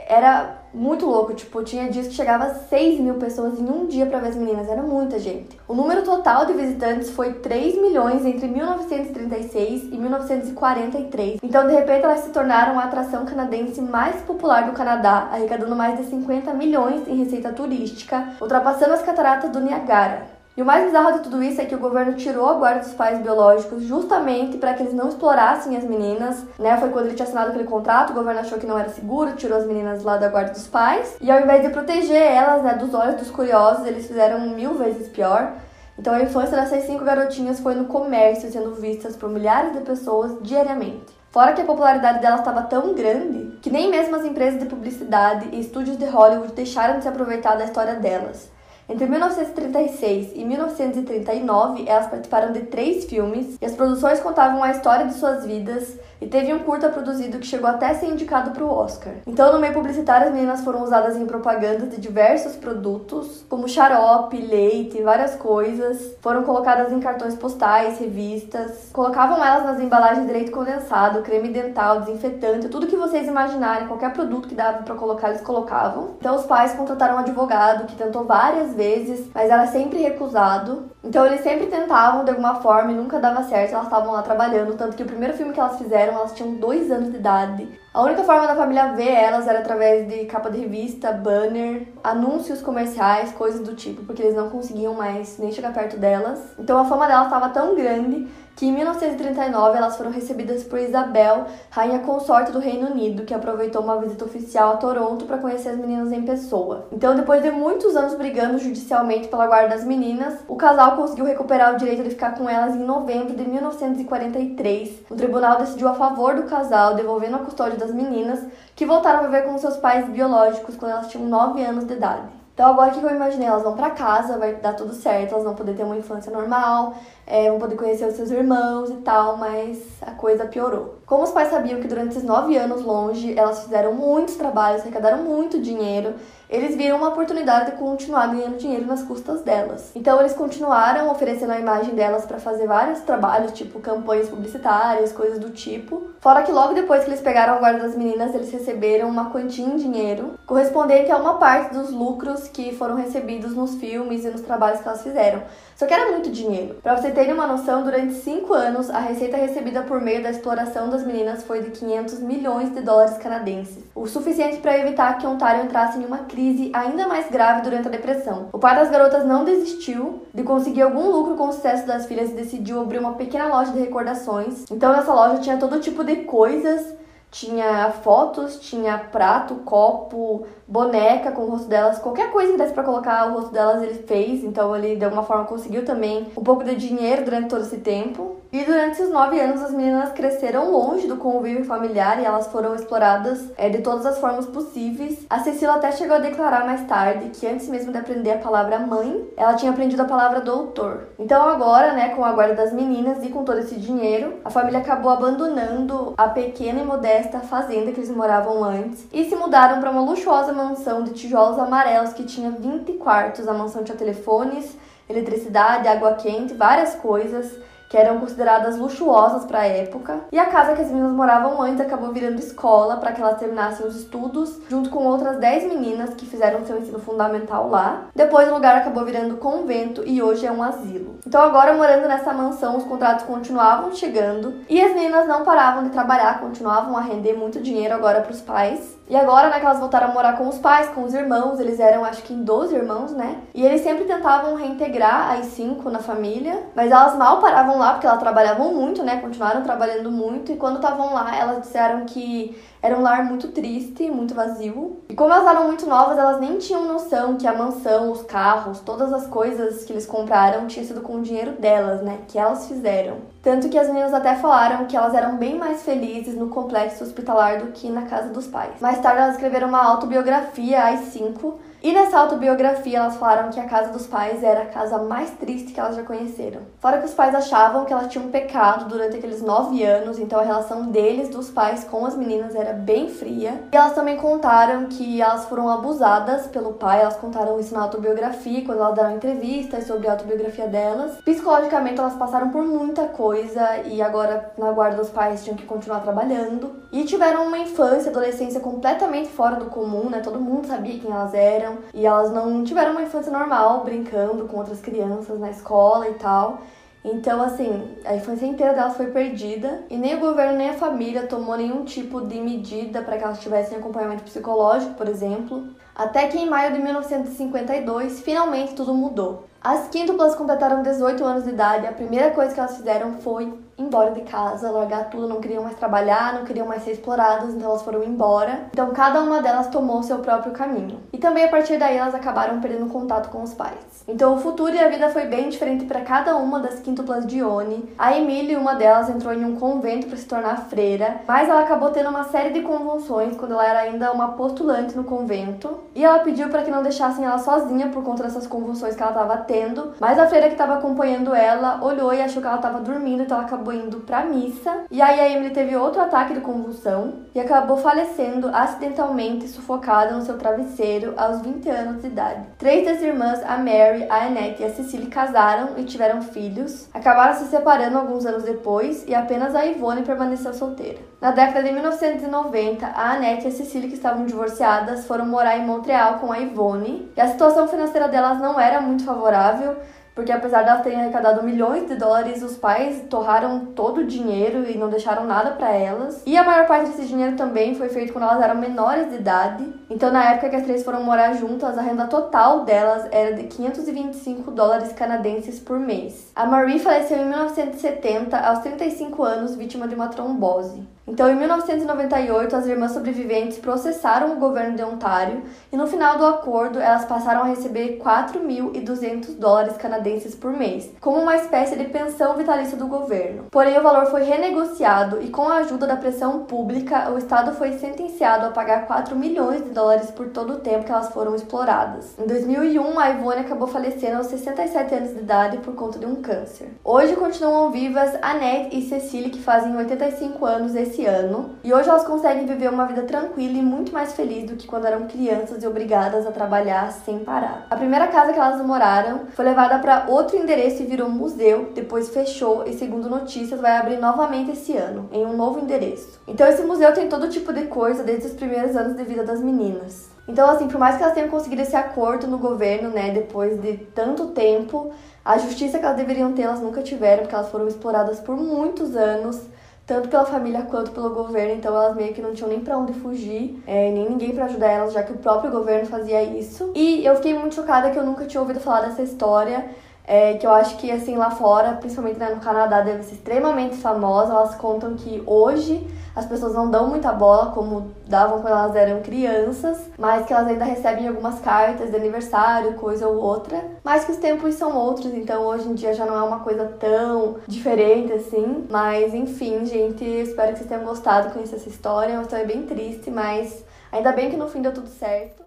era 0.07 0.61
muito 0.77 1.05
louco. 1.05 1.33
Tipo, 1.33 1.63
tinha 1.63 1.89
dias 1.89 2.07
que 2.07 2.13
chegava 2.13 2.53
6 2.53 2.99
mil 2.99 3.15
pessoas 3.15 3.59
em 3.59 3.69
um 3.69 3.87
dia 3.87 4.05
para 4.05 4.19
ver 4.19 4.29
as 4.29 4.35
meninas. 4.35 4.69
Era 4.69 4.81
muita 4.81 5.19
gente. 5.19 5.57
O 5.67 5.73
número 5.73 6.03
total 6.03 6.45
de 6.45 6.53
visitantes 6.53 7.09
foi 7.09 7.33
3 7.33 7.81
milhões 7.81 8.25
entre 8.25 8.47
1936 8.47 9.83
e 9.91 9.97
1943. 9.97 11.39
Então, 11.41 11.67
de 11.67 11.73
repente, 11.73 12.05
elas 12.05 12.21
se 12.21 12.29
tornaram 12.29 12.79
a 12.79 12.83
atração 12.83 13.25
canadense 13.25 13.81
mais 13.81 14.21
popular 14.21 14.67
do 14.67 14.73
Canadá, 14.73 15.29
arrecadando 15.31 15.75
mais 15.75 15.97
de 15.97 16.05
50 16.05 16.53
milhões 16.53 17.07
em 17.07 17.15
receita 17.15 17.51
turística, 17.51 18.29
ultrapassando 18.39 18.93
as 18.93 19.01
cataratas 19.01 19.49
do 19.49 19.59
Niagara. 19.59 20.36
E 20.57 20.61
o 20.63 20.65
mais 20.65 20.85
bizarro 20.85 21.13
de 21.13 21.19
tudo 21.19 21.43
isso 21.43 21.61
é 21.61 21.65
que 21.65 21.75
o 21.75 21.79
governo 21.79 22.13
tirou 22.13 22.49
a 22.49 22.55
guarda 22.55 22.79
dos 22.79 22.95
pais 22.95 23.19
biológicos 23.19 23.83
justamente 23.83 24.57
para 24.57 24.73
que 24.73 24.81
eles 24.81 24.93
não 24.95 25.07
explorassem 25.07 25.77
as 25.77 25.83
meninas, 25.83 26.43
né? 26.57 26.75
Foi 26.77 26.89
quando 26.89 27.05
ele 27.05 27.13
tinha 27.13 27.27
assinado 27.27 27.49
aquele 27.49 27.65
contrato, 27.65 28.09
o 28.09 28.15
governo 28.15 28.39
achou 28.39 28.57
que 28.57 28.65
não 28.65 28.75
era 28.75 28.89
seguro, 28.89 29.35
tirou 29.35 29.55
as 29.55 29.67
meninas 29.67 30.03
lá 30.03 30.17
da 30.17 30.29
guarda 30.29 30.53
dos 30.53 30.65
pais. 30.65 31.15
E 31.21 31.29
ao 31.29 31.39
invés 31.41 31.61
de 31.61 31.69
proteger 31.69 32.19
elas, 32.19 32.63
né, 32.63 32.73
dos 32.73 32.91
olhos 32.95 33.17
dos 33.17 33.29
curiosos, 33.29 33.85
eles 33.85 34.07
fizeram 34.07 34.49
mil 34.49 34.73
vezes 34.73 35.07
pior. 35.09 35.53
Então 35.95 36.15
a 36.15 36.23
infância 36.23 36.57
dessas 36.57 36.85
cinco 36.85 37.05
garotinhas 37.05 37.59
foi 37.59 37.75
no 37.75 37.85
comércio, 37.85 38.51
sendo 38.51 38.73
vistas 38.73 39.15
por 39.15 39.29
milhares 39.29 39.73
de 39.73 39.81
pessoas 39.81 40.41
diariamente. 40.41 41.15
Fora 41.29 41.53
que 41.53 41.61
a 41.61 41.65
popularidade 41.65 42.19
delas 42.19 42.39
estava 42.39 42.63
tão 42.63 42.95
grande 42.95 43.59
que 43.61 43.69
nem 43.69 43.91
mesmo 43.91 44.15
as 44.15 44.25
empresas 44.25 44.59
de 44.59 44.65
publicidade 44.65 45.49
e 45.51 45.59
estúdios 45.59 45.97
de 45.97 46.05
Hollywood 46.05 46.53
deixaram 46.53 46.97
de 46.97 47.03
se 47.03 47.07
aproveitar 47.07 47.55
da 47.55 47.65
história 47.65 47.93
delas. 47.93 48.56
Entre 48.89 49.05
1936 49.05 50.31
e 50.33 50.45
1939, 50.45 51.83
elas 51.87 52.07
participaram 52.07 52.53
de 52.53 52.61
três 52.61 53.03
filmes 53.03 53.57
e 53.61 53.65
as 53.65 53.73
produções 53.73 54.21
contavam 54.21 54.63
a 54.63 54.71
história 54.71 55.05
de 55.05 55.13
suas 55.13 55.45
vidas 55.45 55.99
e 56.21 56.27
teve 56.27 56.53
um 56.53 56.59
curta 56.59 56.89
produzido 56.89 57.39
que 57.39 57.45
chegou 57.45 57.69
até 57.69 57.87
a 57.87 57.95
ser 57.95 58.07
indicado 58.07 58.51
para 58.51 58.63
o 58.63 58.69
Oscar. 58.69 59.13
Então, 59.25 59.53
no 59.53 59.59
meio 59.59 59.73
publicitário, 59.73 60.27
as 60.27 60.33
meninas 60.33 60.61
foram 60.61 60.83
usadas 60.83 61.15
em 61.15 61.25
propagandas 61.25 61.89
de 61.89 61.99
diversos 61.99 62.55
produtos, 62.55 63.45
como 63.49 63.67
xarope, 63.67 64.37
leite, 64.37 65.01
várias 65.01 65.35
coisas. 65.35 66.15
Foram 66.21 66.43
colocadas 66.43 66.91
em 66.91 66.99
cartões 66.99 67.35
postais, 67.35 67.99
revistas. 67.99 68.89
Colocavam 68.91 69.43
elas 69.43 69.65
nas 69.65 69.79
embalagens 69.79 70.25
de 70.25 70.33
leite 70.33 70.51
condensado, 70.51 71.21
creme 71.21 71.49
dental, 71.49 72.01
desinfetante, 72.01 72.69
tudo 72.69 72.87
que 72.87 72.95
vocês 72.95 73.27
imaginarem, 73.27 73.87
qualquer 73.87 74.13
produto 74.13 74.47
que 74.47 74.55
dava 74.55 74.83
para 74.83 74.95
colocar, 74.95 75.29
eles 75.29 75.41
colocavam. 75.41 76.15
Então, 76.19 76.35
os 76.35 76.45
pais 76.45 76.73
contrataram 76.73 77.15
um 77.15 77.19
advogado 77.19 77.85
que 77.85 77.95
tentou 77.95 78.23
várias 78.23 78.73
vezes, 78.73 79.29
mas 79.33 79.49
era 79.49 79.67
sempre 79.67 79.99
recusado. 80.01 80.85
Então 81.03 81.25
eles 81.25 81.41
sempre 81.41 81.67
tentavam 81.67 82.25
de 82.25 82.31
alguma 82.31 82.55
forma 82.55 82.91
e 82.91 82.95
nunca 82.95 83.19
dava 83.19 83.43
certo, 83.43 83.73
elas 83.73 83.85
estavam 83.85 84.11
lá 84.11 84.21
trabalhando. 84.21 84.75
Tanto 84.75 84.95
que 84.95 85.03
o 85.03 85.05
primeiro 85.05 85.35
filme 85.35 85.53
que 85.53 85.59
elas 85.59 85.77
fizeram, 85.77 86.13
elas 86.13 86.33
tinham 86.33 86.55
dois 86.55 86.91
anos 86.91 87.11
de 87.11 87.17
idade. 87.17 87.67
A 87.93 88.03
única 88.03 88.23
forma 88.23 88.45
da 88.45 88.55
família 88.55 88.93
ver 88.93 89.11
elas 89.11 89.47
era 89.47 89.59
através 89.59 90.07
de 90.07 90.25
capa 90.25 90.49
de 90.49 90.59
revista, 90.59 91.11
banner, 91.11 91.87
anúncios 92.03 92.61
comerciais, 92.61 93.31
coisas 93.31 93.61
do 93.61 93.75
tipo, 93.75 94.03
porque 94.03 94.21
eles 94.21 94.35
não 94.35 94.49
conseguiam 94.49 94.93
mais 94.93 95.37
nem 95.37 95.51
chegar 95.51 95.73
perto 95.73 95.97
delas. 95.97 96.39
Então 96.59 96.77
a 96.79 96.85
fama 96.85 97.07
delas 97.07 97.25
estava 97.25 97.49
tão 97.49 97.75
grande 97.75 98.27
que 98.57 98.65
em 98.65 98.71
1939 98.73 99.77
elas 99.77 99.95
foram 99.95 100.09
recebidas 100.09 100.63
por 100.63 100.79
Isabel, 100.79 101.45
rainha 101.69 101.99
consorte 101.99 102.51
do 102.51 102.57
Reino 102.57 102.89
Unido, 102.89 103.23
que 103.23 103.33
aproveitou 103.33 103.83
uma 103.83 103.99
visita 103.99 104.25
oficial 104.25 104.73
a 104.73 104.77
Toronto 104.77 105.25
para 105.25 105.37
conhecer 105.37 105.69
as 105.69 105.77
meninas 105.77 106.11
em 106.11 106.23
pessoa. 106.23 106.87
Então, 106.91 107.15
depois 107.15 107.43
de 107.43 107.51
muitos 107.51 107.95
anos 107.95 108.15
brigando 108.15 108.57
judicialmente 108.57 109.27
pela 109.27 109.45
guarda 109.45 109.75
das 109.75 109.85
meninas, 109.85 110.39
o 110.47 110.55
casal 110.55 110.95
conseguiu 110.95 111.25
recuperar 111.25 111.75
o 111.75 111.77
direito 111.77 112.03
de 112.03 112.09
ficar 112.09 112.35
com 112.35 112.49
elas 112.49 112.75
em 112.75 112.83
novembro 112.83 113.35
de 113.35 113.47
1943. 113.47 115.03
O 115.07 115.15
tribunal 115.15 115.59
decidiu 115.59 115.87
a 115.87 115.93
favor 115.93 116.33
do 116.33 116.43
casal, 116.43 116.95
devolvendo 116.95 117.35
a 117.35 117.39
custódia 117.39 117.77
das 117.77 117.93
meninas, 117.93 118.43
que 118.75 118.87
voltaram 118.87 119.19
a 119.19 119.23
viver 119.23 119.43
com 119.43 119.55
seus 119.59 119.77
pais 119.77 120.09
biológicos 120.09 120.75
quando 120.75 120.93
elas 120.93 121.07
tinham 121.09 121.27
9 121.27 121.63
anos 121.63 121.85
de 121.85 121.93
idade. 121.93 122.36
Então 122.57 122.71
agora 122.71 122.89
que 122.89 122.99
eu 122.99 123.09
imaginei? 123.11 123.47
Elas 123.47 123.61
vão 123.61 123.75
para 123.75 123.91
casa, 123.91 124.39
vai 124.39 124.55
dar 124.55 124.73
tudo 124.73 124.91
certo, 124.91 125.33
elas 125.33 125.43
vão 125.43 125.53
poder 125.53 125.75
ter 125.75 125.83
uma 125.83 125.95
infância 125.95 126.31
normal, 126.31 126.95
é, 127.27 127.51
vão 127.51 127.59
poder 127.59 127.75
conhecer 127.75 128.07
os 128.07 128.15
seus 128.15 128.31
irmãos 128.31 128.89
e 128.89 128.95
tal, 128.95 129.37
mas 129.37 129.77
a 130.01 130.13
coisa 130.13 130.47
piorou. 130.47 130.95
Como 131.07 131.23
os 131.23 131.31
pais 131.31 131.49
sabiam 131.49 131.79
que 131.79 131.87
durante 131.87 132.09
esses 132.09 132.23
nove 132.23 132.57
anos 132.57 132.83
longe 132.83 133.33
elas 133.39 133.63
fizeram 133.63 133.93
muitos 133.93 134.35
trabalhos, 134.35 134.81
arrecadaram 134.81 135.23
muito 135.23 135.57
dinheiro, 135.57 136.15
eles 136.49 136.75
viram 136.75 136.97
uma 136.97 137.07
oportunidade 137.07 137.71
de 137.71 137.77
continuar 137.77 138.27
ganhando 138.27 138.57
dinheiro 138.57 138.85
nas 138.85 139.03
custas 139.03 139.41
delas. 139.41 139.91
Então 139.95 140.19
eles 140.19 140.33
continuaram 140.33 141.09
oferecendo 141.09 141.51
a 141.53 141.59
imagem 141.59 141.95
delas 141.95 142.25
para 142.25 142.39
fazer 142.39 142.67
vários 142.67 142.99
trabalhos, 143.01 143.53
tipo 143.53 143.79
campanhas 143.79 144.27
publicitárias, 144.27 145.13
coisas 145.13 145.39
do 145.39 145.49
tipo. 145.49 146.09
Fora 146.19 146.43
que 146.43 146.51
logo 146.51 146.73
depois 146.73 147.05
que 147.05 147.09
eles 147.09 147.21
pegaram 147.21 147.53
a 147.53 147.59
guarda 147.59 147.79
das 147.79 147.95
meninas, 147.95 148.35
eles 148.35 148.51
receberam 148.51 149.07
uma 149.07 149.29
quantia 149.29 149.65
em 149.65 149.77
dinheiro, 149.77 150.33
correspondente 150.45 151.09
a 151.09 151.17
uma 151.17 151.35
parte 151.35 151.73
dos 151.73 151.89
lucros 151.89 152.49
que 152.49 152.75
foram 152.75 152.95
recebidos 152.95 153.53
nos 153.53 153.75
filmes 153.75 154.25
e 154.25 154.29
nos 154.29 154.41
trabalhos 154.41 154.81
que 154.81 154.87
elas 154.87 155.03
fizeram. 155.03 155.43
Só 155.75 155.85
que 155.85 155.93
era 155.93 156.11
muito 156.11 156.31
dinheiro. 156.31 156.75
Para 156.81 156.97
você 156.97 157.11
terem 157.11 157.33
uma 157.33 157.45
noção, 157.45 157.83
durante 157.83 158.13
cinco 158.15 158.53
anos, 158.53 158.89
a 158.89 158.99
receita 158.99 159.37
recebida 159.37 159.83
por 159.83 160.01
meio 160.01 160.23
da 160.23 160.31
exploração 160.31 160.89
das 160.89 160.96
meninas 161.03 161.43
foi 161.43 161.61
de 161.61 161.71
500 161.71 162.19
milhões 162.19 162.73
de 162.73 162.81
dólares 162.81 163.17
canadenses, 163.17 163.83
o 163.95 164.07
suficiente 164.07 164.57
para 164.57 164.77
evitar 164.77 165.17
que 165.17 165.27
Ontário 165.27 165.63
entrasse 165.63 165.97
em 165.99 166.05
uma 166.05 166.19
crise 166.19 166.71
ainda 166.73 167.07
mais 167.07 167.29
grave 167.29 167.61
durante 167.61 167.87
a 167.87 167.91
depressão. 167.91 168.49
O 168.53 168.59
pai 168.59 168.75
das 168.75 168.89
garotas 168.89 169.25
não 169.25 169.43
desistiu 169.43 170.23
de 170.33 170.43
conseguir 170.43 170.81
algum 170.81 171.09
lucro 171.09 171.35
com 171.35 171.49
o 171.49 171.53
sucesso 171.53 171.85
das 171.85 172.05
filhas 172.05 172.31
e 172.31 172.35
decidiu 172.35 172.81
abrir 172.81 172.99
uma 172.99 173.13
pequena 173.13 173.47
loja 173.47 173.71
de 173.71 173.79
recordações. 173.79 174.65
Então, 174.71 174.91
nessa 174.91 175.13
loja 175.13 175.41
tinha 175.41 175.57
todo 175.57 175.79
tipo 175.79 176.03
de 176.03 176.17
coisas 176.17 176.97
tinha 177.29 177.91
fotos, 177.91 178.59
tinha 178.59 178.97
prato, 178.97 179.55
copo, 179.55 180.47
boneca 180.67 181.31
com 181.31 181.43
o 181.43 181.49
rosto 181.49 181.67
delas, 181.67 181.99
qualquer 181.99 182.31
coisa 182.31 182.53
que 182.53 182.57
desse 182.57 182.73
para 182.73 182.83
colocar 182.83 183.27
o 183.27 183.33
rosto 183.35 183.51
delas 183.51 183.83
ele 183.83 183.95
fez, 183.95 184.43
então 184.43 184.75
ele 184.75 184.95
de 184.95 185.03
alguma 185.03 185.23
forma 185.23 185.45
conseguiu 185.45 185.83
também 185.83 186.27
um 186.35 186.43
pouco 186.43 186.63
de 186.63 186.75
dinheiro 186.75 187.25
durante 187.25 187.49
todo 187.49 187.61
esse 187.61 187.77
tempo. 187.77 188.37
E 188.51 188.63
durante 188.63 188.93
esses 188.93 189.09
nove 189.09 189.39
anos 189.39 189.61
as 189.61 189.71
meninas 189.71 190.11
cresceram 190.13 190.71
longe 190.71 191.07
do 191.07 191.17
convívio 191.17 191.65
familiar 191.65 192.19
e 192.19 192.25
elas 192.25 192.47
foram 192.47 192.75
exploradas 192.75 193.51
é, 193.57 193.69
de 193.69 193.79
todas 193.79 194.05
as 194.05 194.19
formas 194.19 194.45
possíveis. 194.45 195.25
A 195.29 195.39
Cecília 195.39 195.73
até 195.73 195.91
chegou 195.91 196.15
a 196.15 196.19
declarar 196.19 196.65
mais 196.65 196.85
tarde 196.85 197.29
que 197.29 197.45
antes 197.45 197.67
mesmo 197.67 197.91
de 197.91 197.97
aprender 197.97 198.31
a 198.31 198.37
palavra 198.37 198.79
mãe, 198.79 199.27
ela 199.35 199.55
tinha 199.55 199.71
aprendido 199.71 200.01
a 200.01 200.05
palavra 200.05 200.39
doutor. 200.39 201.09
Então 201.19 201.41
agora, 201.47 201.93
né, 201.93 202.09
com 202.09 202.23
a 202.23 202.31
guarda 202.31 202.55
das 202.55 202.71
meninas 202.71 203.23
e 203.23 203.29
com 203.29 203.43
todo 203.43 203.59
esse 203.59 203.75
dinheiro, 203.75 204.35
a 204.45 204.49
família 204.49 204.79
acabou 204.79 205.11
abandonando 205.11 206.13
a 206.17 206.29
pequena 206.29 206.81
e 206.81 206.85
modesta 206.85 207.39
fazenda 207.39 207.91
que 207.91 207.99
eles 207.99 208.09
moravam 208.09 208.63
antes 208.63 209.07
e 209.11 209.25
se 209.25 209.35
mudaram 209.35 209.79
para 209.79 209.91
uma 209.91 210.01
luxuosa 210.01 210.53
mansão 210.53 211.03
de 211.03 211.11
tijolos 211.11 211.59
amarelos 211.59 212.13
que 212.13 212.23
tinha 212.23 212.49
20 212.51 212.93
quartos. 212.93 213.47
A 213.47 213.53
mansão 213.53 213.83
tinha 213.83 213.97
telefones, 213.97 214.77
eletricidade, 215.09 215.87
água 215.87 216.13
quente, 216.13 216.53
várias 216.53 216.95
coisas 216.95 217.66
que 217.89 217.97
eram 217.97 218.19
consideradas 218.19 218.77
luxuosas 218.77 219.45
para 219.45 219.59
a 219.59 219.67
época. 219.67 220.21
E 220.31 220.39
a 220.39 220.45
casa 220.45 220.73
que 220.73 220.81
as 220.81 220.89
meninas 220.89 221.11
moravam 221.11 221.61
antes 221.61 221.81
acabou 221.81 222.11
virando 222.11 222.39
escola 222.39 222.97
para 222.97 223.11
que 223.11 223.21
elas 223.21 223.39
terminassem 223.39 223.85
os 223.85 223.95
estudos, 223.95 224.59
junto 224.69 224.89
com 224.89 225.05
outras 225.05 225.37
10 225.37 225.65
meninas 225.65 226.13
que 226.13 226.25
fizeram 226.25 226.65
seu 226.65 226.77
ensino 226.77 226.99
fundamental 226.99 227.69
lá. 227.69 228.07
Depois 228.15 228.49
o 228.49 228.53
lugar 228.53 228.75
acabou 228.75 229.05
virando 229.05 229.37
convento 229.37 230.03
e 230.05 230.21
hoje 230.21 230.45
é 230.45 230.51
um 230.51 230.63
asilo. 230.63 231.15
Então 231.25 231.41
agora 231.41 231.73
morando 231.73 232.07
nessa 232.07 232.33
mansão, 232.33 232.77
os 232.77 232.83
contratos 232.83 233.25
continuavam 233.25 233.93
chegando 233.93 234.55
e 234.69 234.81
as 234.81 234.93
meninas 234.93 235.27
não 235.27 235.43
paravam 235.43 235.83
de 235.83 235.89
trabalhar, 235.89 236.39
continuavam 236.39 236.97
a 236.97 237.01
render 237.01 237.33
muito 237.33 237.61
dinheiro 237.61 237.93
agora 237.93 238.21
para 238.21 238.31
os 238.31 238.41
pais. 238.41 238.96
E 239.09 239.15
agora, 239.15 239.49
né, 239.49 239.59
que 239.59 239.65
elas 239.65 239.79
voltaram 239.79 240.09
a 240.09 240.13
morar 240.13 240.37
com 240.37 240.49
os 240.49 240.57
pais, 240.57 240.89
com 240.89 241.03
os 241.03 241.13
irmãos, 241.13 241.59
eles 241.59 241.79
eram 241.79 242.03
acho 242.03 242.23
que 242.23 242.33
em 242.33 242.43
12 242.43 242.75
irmãos, 242.75 243.11
né? 243.13 243.37
E 243.53 243.65
eles 243.65 243.81
sempre 243.81 244.03
tentavam 244.03 244.55
reintegrar 244.55 245.31
as 245.37 245.45
cinco 245.47 245.89
na 245.89 245.99
família, 245.99 246.63
mas 246.75 246.91
elas 246.91 247.15
mal 247.15 247.39
paravam 247.39 247.77
lá 247.77 247.93
porque 247.93 248.05
elas 248.05 248.19
trabalhavam 248.19 248.73
muito, 248.73 249.03
né? 249.03 249.21
Continuaram 249.21 249.63
trabalhando 249.63 250.11
muito 250.11 250.51
e 250.51 250.57
quando 250.57 250.75
estavam 250.75 251.13
lá, 251.13 251.35
elas 251.37 251.61
disseram 251.61 252.05
que 252.05 252.57
era 252.81 252.97
um 252.97 253.01
lar 253.01 253.25
muito 253.25 253.49
triste, 253.49 254.09
muito 254.09 254.33
vazio. 254.33 254.97
E 255.09 255.15
como 255.15 255.33
elas 255.33 255.47
eram 255.47 255.65
muito 255.65 255.87
novas, 255.87 256.17
elas 256.17 256.39
nem 256.39 256.57
tinham 256.57 256.85
noção 256.85 257.37
que 257.37 257.47
a 257.47 257.53
mansão, 257.53 258.11
os 258.11 258.21
carros, 258.23 258.79
todas 258.79 259.11
as 259.11 259.27
coisas 259.27 259.83
que 259.83 259.93
eles 259.93 260.05
compraram 260.05 260.67
tinha 260.67 260.85
sido 260.85 261.01
com 261.01 261.15
o 261.15 261.21
dinheiro 261.21 261.53
delas, 261.53 262.01
né? 262.01 262.19
Que 262.27 262.37
elas 262.37 262.67
fizeram. 262.67 263.17
Tanto 263.41 263.69
que 263.69 263.77
as 263.77 263.87
meninas 263.87 264.13
até 264.13 264.35
falaram 264.35 264.85
que 264.85 264.95
elas 264.95 265.13
eram 265.13 265.37
bem 265.37 265.57
mais 265.57 265.83
felizes 265.83 266.35
no 266.35 266.49
complexo 266.49 267.03
hospitalar 267.03 267.59
do 267.59 267.71
que 267.71 267.89
na 267.89 268.03
casa 268.03 268.29
dos 268.29 268.47
pais. 268.47 268.79
Mais 268.81 268.99
tarde 268.99 269.21
elas 269.21 269.35
escreveram 269.35 269.69
uma 269.69 269.83
autobiografia, 269.83 270.87
as 270.87 270.99
cinco, 271.11 271.59
e 271.87 271.93
nessa 271.93 272.19
autobiografia 272.19 272.97
elas 272.97 273.15
falaram 273.15 273.49
que 273.49 273.61
a 273.61 273.63
casa 273.63 273.93
dos 273.93 274.05
pais 274.05 274.43
era 274.43 274.63
a 274.63 274.65
casa 274.65 274.97
mais 274.97 275.29
triste 275.31 275.71
que 275.71 275.79
elas 275.79 275.95
já 275.95 276.03
conheceram. 276.03 276.59
Fora 276.81 276.97
que 276.97 277.05
os 277.05 277.13
pais 277.13 277.33
achavam 277.33 277.85
que 277.85 277.93
elas 277.93 278.11
tinham 278.11 278.27
pecado 278.27 278.89
durante 278.89 279.15
aqueles 279.15 279.41
nove 279.41 279.81
anos, 279.85 280.19
então 280.19 280.37
a 280.37 280.43
relação 280.43 280.87
deles, 280.87 281.29
dos 281.29 281.49
pais 281.49 281.85
com 281.85 282.05
as 282.05 282.13
meninas, 282.17 282.55
era 282.55 282.73
bem 282.73 283.07
fria. 283.07 283.63
E 283.71 283.77
elas 283.77 283.93
também 283.93 284.17
contaram 284.17 284.87
que 284.87 285.21
elas 285.21 285.45
foram 285.45 285.69
abusadas 285.69 286.47
pelo 286.47 286.73
pai, 286.73 286.99
elas 286.99 287.15
contaram 287.15 287.57
isso 287.57 287.73
na 287.73 287.83
autobiografia, 287.83 288.65
quando 288.65 288.81
elas 288.81 288.95
deram 288.95 289.15
entrevistas 289.15 289.87
sobre 289.87 290.09
a 290.09 290.11
autobiografia 290.11 290.67
delas. 290.67 291.15
Psicologicamente 291.23 292.01
elas 292.01 292.15
passaram 292.15 292.49
por 292.49 292.65
muita 292.65 293.05
coisa 293.05 293.77
e 293.85 294.01
agora 294.01 294.51
na 294.57 294.73
guarda 294.73 294.97
dos 294.97 295.09
pais 295.09 295.41
tinham 295.41 295.55
que 295.55 295.65
continuar 295.65 296.01
trabalhando. 296.01 296.85
E 296.91 297.05
tiveram 297.05 297.47
uma 297.47 297.57
infância, 297.57 298.11
adolescência 298.11 298.59
completamente 298.59 299.29
fora 299.29 299.55
do 299.55 299.67
comum, 299.67 300.09
né? 300.09 300.19
Todo 300.19 300.37
mundo 300.37 300.67
sabia 300.67 300.99
quem 300.99 301.11
elas 301.11 301.33
eram 301.33 301.76
e 301.93 302.05
elas 302.05 302.31
não 302.31 302.63
tiveram 302.63 302.91
uma 302.91 303.03
infância 303.03 303.31
normal, 303.31 303.83
brincando 303.83 304.45
com 304.45 304.57
outras 304.57 304.81
crianças 304.81 305.39
na 305.39 305.49
escola 305.49 306.07
e 306.09 306.13
tal. 306.15 306.61
Então, 307.03 307.41
assim, 307.41 307.95
a 308.03 308.15
infância 308.15 308.45
inteira 308.45 308.73
delas 308.73 308.97
foi 308.97 309.07
perdida 309.07 309.83
e 309.89 309.97
nem 309.97 310.15
o 310.15 310.19
governo 310.19 310.57
nem 310.57 310.71
a 310.71 310.73
família 310.73 311.25
tomou 311.25 311.55
nenhum 311.55 311.85
tipo 311.85 312.19
de 312.21 312.39
medida 312.39 313.01
para 313.01 313.17
que 313.17 313.23
elas 313.23 313.39
tivessem 313.39 313.77
acompanhamento 313.77 314.23
psicológico, 314.23 314.93
por 314.95 315.07
exemplo. 315.07 315.67
Até 315.95 316.27
que 316.27 316.37
em 316.37 316.49
maio 316.49 316.73
de 316.73 316.79
1952, 316.79 318.19
finalmente 318.19 318.75
tudo 318.75 318.93
mudou. 318.93 319.45
As 319.61 319.87
quíntuplas 319.87 320.35
completaram 320.35 320.83
18 320.83 321.23
anos 321.23 321.43
de 321.43 321.51
idade 321.51 321.85
e 321.85 321.87
a 321.87 321.93
primeira 321.93 322.31
coisa 322.31 322.53
que 322.53 322.59
elas 322.59 322.77
fizeram 322.77 323.13
foi 323.21 323.57
embora 323.77 324.11
de 324.11 324.21
casa, 324.21 324.71
largar 324.71 325.09
tudo, 325.09 325.27
não 325.27 325.39
queriam 325.39 325.63
mais 325.63 325.75
trabalhar, 325.75 326.33
não 326.33 326.45
queriam 326.45 326.67
mais 326.67 326.83
ser 326.83 326.91
exploradas, 326.91 327.53
então 327.53 327.69
elas 327.69 327.81
foram 327.81 328.03
embora. 328.03 328.67
Então 328.71 328.91
cada 328.91 329.21
uma 329.21 329.41
delas 329.41 329.67
tomou 329.67 330.01
seu 330.03 330.19
próprio 330.19 330.51
caminho. 330.51 330.99
E 331.13 331.17
também 331.17 331.45
a 331.45 331.49
partir 331.49 331.77
daí 331.77 331.97
elas 331.97 332.15
acabaram 332.15 332.59
perdendo 332.59 332.87
contato 332.87 333.29
com 333.29 333.43
os 333.43 333.53
pais. 333.53 334.03
Então 334.07 334.35
o 334.35 334.39
futuro 334.39 334.73
e 334.73 334.79
a 334.79 334.89
vida 334.89 335.09
foi 335.09 335.25
bem 335.25 335.49
diferente 335.49 335.85
para 335.85 336.01
cada 336.01 336.35
uma 336.37 336.59
das 336.59 336.79
quíntuplas 336.79 337.25
de 337.25 337.43
Oni. 337.43 337.87
A 337.97 338.17
Emily, 338.17 338.55
uma 338.55 338.73
delas, 338.73 339.09
entrou 339.09 339.33
em 339.33 339.45
um 339.45 339.55
convento 339.55 340.07
para 340.07 340.17
se 340.17 340.25
tornar 340.25 340.57
freira, 340.69 341.21
mas 341.27 341.47
ela 341.49 341.61
acabou 341.61 341.91
tendo 341.91 342.09
uma 342.09 342.23
série 342.23 342.51
de 342.51 342.61
convulsões 342.61 343.35
quando 343.37 343.53
ela 343.53 343.65
era 343.65 343.79
ainda 343.79 344.11
uma 344.11 344.29
postulante 344.29 344.95
no 344.95 345.03
convento. 345.03 345.77
E 345.93 346.03
ela 346.03 346.19
pediu 346.19 346.49
para 346.49 346.63
que 346.63 346.71
não 346.71 346.81
deixassem 346.81 347.25
ela 347.25 347.37
sozinha 347.37 347.89
por 347.89 348.03
conta 348.03 348.23
dessas 348.23 348.47
convulsões 348.47 348.95
que 348.95 349.01
ela 349.01 349.11
estava 349.11 349.37
tendo. 349.37 349.93
Mas 349.99 350.17
a 350.17 350.27
freira 350.27 350.47
que 350.47 350.53
estava 350.53 350.75
acompanhando 350.75 351.35
ela 351.35 351.83
olhou 351.83 352.13
e 352.13 352.21
achou 352.21 352.41
que 352.41 352.47
ela 352.47 352.57
estava 352.57 352.79
dormindo, 352.79 353.23
então 353.23 353.37
ela 353.37 353.45
acabou 353.45 353.66
acabou 353.67 353.73
indo 353.73 353.97
pra 354.01 354.25
missa. 354.25 354.85
E 354.89 355.01
aí 355.01 355.19
a 355.19 355.29
Emily 355.29 355.53
teve 355.53 355.75
outro 355.75 356.01
ataque 356.01 356.33
de 356.33 356.41
convulsão 356.41 357.25
e 357.35 357.39
acabou 357.39 357.77
falecendo 357.77 358.49
acidentalmente 358.53 359.47
sufocada 359.47 360.15
no 360.15 360.23
seu 360.23 360.37
travesseiro 360.37 361.13
aos 361.17 361.41
20 361.41 361.69
anos 361.69 362.01
de 362.01 362.07
idade. 362.07 362.45
Três 362.57 362.85
das 362.85 363.01
irmãs, 363.01 363.41
a 363.45 363.57
Mary, 363.57 364.07
a 364.09 364.25
Annette 364.25 364.61
e 364.61 364.65
a 364.65 364.69
Cecily, 364.69 365.07
casaram 365.07 365.71
e 365.77 365.83
tiveram 365.83 366.21
filhos. 366.21 366.89
Acabaram 366.93 367.35
se 367.35 367.45
separando 367.45 367.97
alguns 367.97 368.25
anos 368.25 368.43
depois 368.43 369.05
e 369.07 369.13
apenas 369.13 369.53
a 369.53 369.65
Ivone 369.65 370.03
permaneceu 370.03 370.53
solteira. 370.53 370.99
Na 371.19 371.31
década 371.31 371.63
de 371.63 371.71
1990, 371.71 372.85
a 372.85 373.13
Annette 373.13 373.45
e 373.45 373.47
a 373.47 373.51
Cecily, 373.51 373.87
que 373.87 373.95
estavam 373.95 374.25
divorciadas, 374.25 375.05
foram 375.05 375.25
morar 375.25 375.57
em 375.57 375.65
Montreal 375.65 376.19
com 376.19 376.31
a 376.31 376.39
Ivone. 376.39 377.11
E 377.15 377.21
a 377.21 377.27
situação 377.27 377.67
financeira 377.67 378.07
delas 378.07 378.39
não 378.39 378.59
era 378.59 378.79
muito 378.79 379.03
favorável 379.03 379.75
porque 380.17 380.31
apesar 380.31 380.63
de 380.63 380.69
elas 380.69 380.81
terem 380.81 380.99
arrecadado 380.99 381.43
milhões 381.43 381.87
de 381.87 381.93
dólares, 381.93 382.41
os 382.41 382.57
pais 382.57 383.03
torraram 383.07 383.67
todo 383.75 383.99
o 383.99 384.03
dinheiro 384.03 384.67
e 384.67 384.75
não 384.75 384.89
deixaram 384.89 385.25
nada 385.25 385.51
para 385.51 385.69
elas. 385.69 386.23
E 386.25 386.35
a 386.35 386.43
maior 386.43 386.65
parte 386.65 386.89
desse 386.89 387.05
dinheiro 387.05 387.35
também 387.35 387.75
foi 387.75 387.87
feito 387.87 388.11
quando 388.11 388.23
elas 388.23 388.41
eram 388.41 388.55
menores 388.55 389.11
de 389.11 389.17
idade. 389.17 389.71
Então, 389.87 390.11
na 390.11 390.31
época 390.31 390.49
que 390.49 390.55
as 390.55 390.63
três 390.63 390.83
foram 390.83 391.03
morar 391.03 391.33
juntas, 391.33 391.77
a 391.77 391.83
renda 391.83 392.07
total 392.07 392.65
delas 392.65 393.07
era 393.11 393.35
de 393.35 393.43
525 393.43 394.49
dólares 394.49 394.91
canadenses 394.91 395.59
por 395.59 395.79
mês. 395.79 396.31
A 396.35 396.47
Marie 396.47 396.79
faleceu 396.79 397.19
em 397.19 397.25
1970, 397.25 398.39
aos 398.39 398.57
35 398.59 399.23
anos, 399.23 399.55
vítima 399.55 399.87
de 399.87 399.93
uma 399.93 400.07
trombose. 400.07 400.97
Então, 401.07 401.29
em 401.29 401.35
1998, 401.35 402.53
as 402.53 402.67
irmãs 402.67 402.91
sobreviventes 402.91 403.57
processaram 403.57 404.33
o 404.33 404.39
governo 404.39 404.75
de 404.75 404.83
Ontário 404.83 405.41
e 405.71 405.77
no 405.77 405.87
final 405.87 406.17
do 406.17 406.25
acordo 406.25 406.79
elas 406.79 407.05
passaram 407.05 407.43
a 407.43 407.45
receber 407.45 407.97
4.200 408.03 409.37
dólares 409.37 409.77
canadenses 409.77 410.06
por 410.39 410.51
mês, 410.51 410.89
como 411.01 411.19
uma 411.19 411.35
espécie 411.35 411.75
de 411.75 411.85
pensão 411.85 412.35
vitalícia 412.35 412.77
do 412.77 412.87
governo. 412.87 413.45
Porém, 413.51 413.77
o 413.77 413.83
valor 413.83 414.05
foi 414.07 414.23
renegociado 414.23 415.21
e, 415.21 415.29
com 415.29 415.43
a 415.49 415.57
ajuda 415.57 415.85
da 415.85 415.97
pressão 415.97 416.45
pública, 416.45 417.11
o 417.11 417.17
Estado 417.17 417.53
foi 417.53 417.73
sentenciado 417.73 418.45
a 418.45 418.51
pagar 418.51 418.87
4 418.87 419.15
milhões 419.15 419.63
de 419.63 419.71
dólares 419.71 420.09
por 420.11 420.29
todo 420.29 420.53
o 420.53 420.59
tempo 420.59 420.85
que 420.85 420.91
elas 420.91 421.09
foram 421.09 421.35
exploradas. 421.35 422.17
Em 422.17 422.25
2001, 422.25 422.99
a 422.99 423.09
Ivone 423.09 423.41
acabou 423.41 423.67
falecendo 423.67 424.17
aos 424.17 424.27
67 424.27 424.95
anos 424.95 425.13
de 425.13 425.19
idade 425.19 425.57
por 425.57 425.75
conta 425.75 425.99
de 425.99 426.05
um 426.05 426.15
câncer. 426.15 426.69
Hoje 426.83 427.15
continuam 427.15 427.71
vivas 427.71 428.17
Annette 428.21 428.77
e 428.77 428.87
Cecília, 428.87 429.29
que 429.29 429.41
fazem 429.41 429.75
85 429.75 430.45
anos 430.45 430.75
esse 430.75 431.05
ano 431.05 431.57
e 431.63 431.73
hoje 431.73 431.89
elas 431.89 432.05
conseguem 432.05 432.45
viver 432.45 432.69
uma 432.69 432.85
vida 432.85 433.03
tranquila 433.03 433.57
e 433.57 433.61
muito 433.61 433.93
mais 433.93 434.13
feliz 434.13 434.49
do 434.49 434.55
que 434.55 434.67
quando 434.67 434.85
eram 434.85 435.07
crianças 435.07 435.63
e 435.63 435.67
obrigadas 435.67 436.25
a 436.25 436.31
trabalhar 436.31 436.91
sem 436.91 437.19
parar. 437.19 437.67
A 437.69 437.75
primeira 437.75 438.07
casa 438.07 438.33
que 438.33 438.39
elas 438.39 438.63
moraram 438.65 439.27
foi 439.33 439.45
levada 439.45 439.79
para 439.79 439.96
outro 440.07 440.37
endereço 440.37 440.83
e 440.83 440.85
virou 440.85 441.09
museu, 441.09 441.71
depois 441.73 442.09
fechou 442.09 442.63
e, 442.67 442.73
segundo 442.73 443.09
notícias, 443.09 443.59
vai 443.59 443.77
abrir 443.77 443.97
novamente 443.97 444.51
esse 444.51 444.75
ano, 444.75 445.09
em 445.11 445.25
um 445.25 445.35
novo 445.35 445.59
endereço. 445.59 446.19
Então, 446.27 446.47
esse 446.47 446.61
museu 446.63 446.93
tem 446.93 447.09
todo 447.09 447.29
tipo 447.29 447.51
de 447.51 447.65
coisa 447.65 448.03
desde 448.03 448.27
os 448.27 448.33
primeiros 448.33 448.75
anos 448.75 448.95
de 448.95 449.03
vida 449.03 449.23
das 449.23 449.41
meninas. 449.41 450.09
Então, 450.27 450.49
assim, 450.49 450.67
por 450.67 450.77
mais 450.77 450.97
que 450.97 451.03
elas 451.03 451.15
tenham 451.15 451.29
conseguido 451.29 451.61
esse 451.61 451.75
acordo 451.75 452.27
no 452.27 452.37
governo, 452.37 452.89
né, 452.89 453.11
depois 453.11 453.61
de 453.61 453.77
tanto 453.77 454.27
tempo, 454.27 454.91
a 455.23 455.37
justiça 455.37 455.79
que 455.79 455.85
elas 455.85 455.97
deveriam 455.97 456.33
ter, 456.33 456.43
elas 456.43 456.59
nunca 456.59 456.81
tiveram, 456.83 457.23
porque 457.23 457.35
elas 457.35 457.49
foram 457.49 457.67
exploradas 457.67 458.19
por 458.19 458.35
muitos 458.35 458.95
anos 458.95 459.41
tanto 459.87 460.09
pela 460.09 460.25
família 460.25 460.63
quanto 460.63 460.91
pelo 460.91 461.11
governo, 461.11 461.55
então 461.55 461.73
elas 461.73 461.95
meio 461.95 462.13
que 462.13 462.21
não 462.21 462.33
tinham 462.33 462.49
nem 462.49 462.59
para 462.59 462.77
onde 462.77 462.91
fugir, 462.91 463.63
é, 463.65 463.89
nem 463.89 464.09
ninguém 464.09 464.35
para 464.35 464.43
ajudar 464.43 464.69
elas, 464.69 464.91
já 464.91 465.01
que 465.01 465.13
o 465.13 465.17
próprio 465.17 465.49
governo 465.49 465.87
fazia 465.87 466.21
isso. 466.21 466.73
E 466.75 467.05
eu 467.05 467.15
fiquei 467.15 467.33
muito 467.33 467.55
chocada 467.55 467.89
que 467.89 467.97
eu 467.97 468.05
nunca 468.05 468.25
tinha 468.25 468.41
ouvido 468.41 468.59
falar 468.59 468.81
dessa 468.81 469.01
história. 469.01 469.65
É, 470.07 470.35
que 470.35 470.47
eu 470.47 470.51
acho 470.51 470.77
que 470.77 470.89
assim 470.89 471.17
lá 471.17 471.29
fora, 471.29 471.73
principalmente 471.73 472.17
né, 472.17 472.29
no 472.29 472.39
Canadá, 472.39 472.79
deve 472.79 473.03
ser 473.03 473.15
extremamente 473.15 473.75
famosa. 473.75 474.31
Elas 474.31 474.55
contam 474.55 474.95
que 474.95 475.21
hoje 475.25 475.85
as 476.17 476.25
pessoas 476.25 476.55
não 476.55 476.71
dão 476.71 476.87
muita 476.87 477.13
bola 477.13 477.51
como 477.51 477.91
davam 478.07 478.41
quando 478.41 478.53
elas 478.53 478.75
eram 478.75 479.01
crianças, 479.01 479.79
mas 479.99 480.25
que 480.25 480.33
elas 480.33 480.47
ainda 480.47 480.65
recebem 480.65 481.07
algumas 481.07 481.39
cartas 481.41 481.91
de 481.91 481.95
aniversário, 481.95 482.73
coisa 482.73 483.07
ou 483.07 483.17
outra, 483.17 483.63
mas 483.83 484.03
que 484.03 484.13
os 484.13 484.17
tempos 484.17 484.55
são 484.55 484.75
outros, 484.75 485.13
então 485.13 485.43
hoje 485.43 485.67
em 485.67 485.75
dia 485.75 485.93
já 485.93 486.07
não 486.07 486.15
é 486.15 486.23
uma 486.23 486.39
coisa 486.39 486.65
tão 486.79 487.35
diferente 487.47 488.11
assim. 488.13 488.65
Mas 488.67 489.13
enfim, 489.13 489.63
gente, 489.65 490.03
espero 490.03 490.53
que 490.53 490.57
vocês 490.57 490.69
tenham 490.69 490.85
gostado 490.85 491.31
com 491.31 491.39
essa 491.39 491.55
história. 491.69 492.13
É 492.13 492.15
uma 492.15 492.23
história 492.23 492.47
bem 492.47 492.63
triste, 492.63 493.11
mas 493.11 493.63
ainda 493.91 494.11
bem 494.11 494.31
que 494.31 494.37
no 494.37 494.47
fim 494.47 494.61
deu 494.61 494.73
tudo 494.73 494.87
certo. 494.87 495.46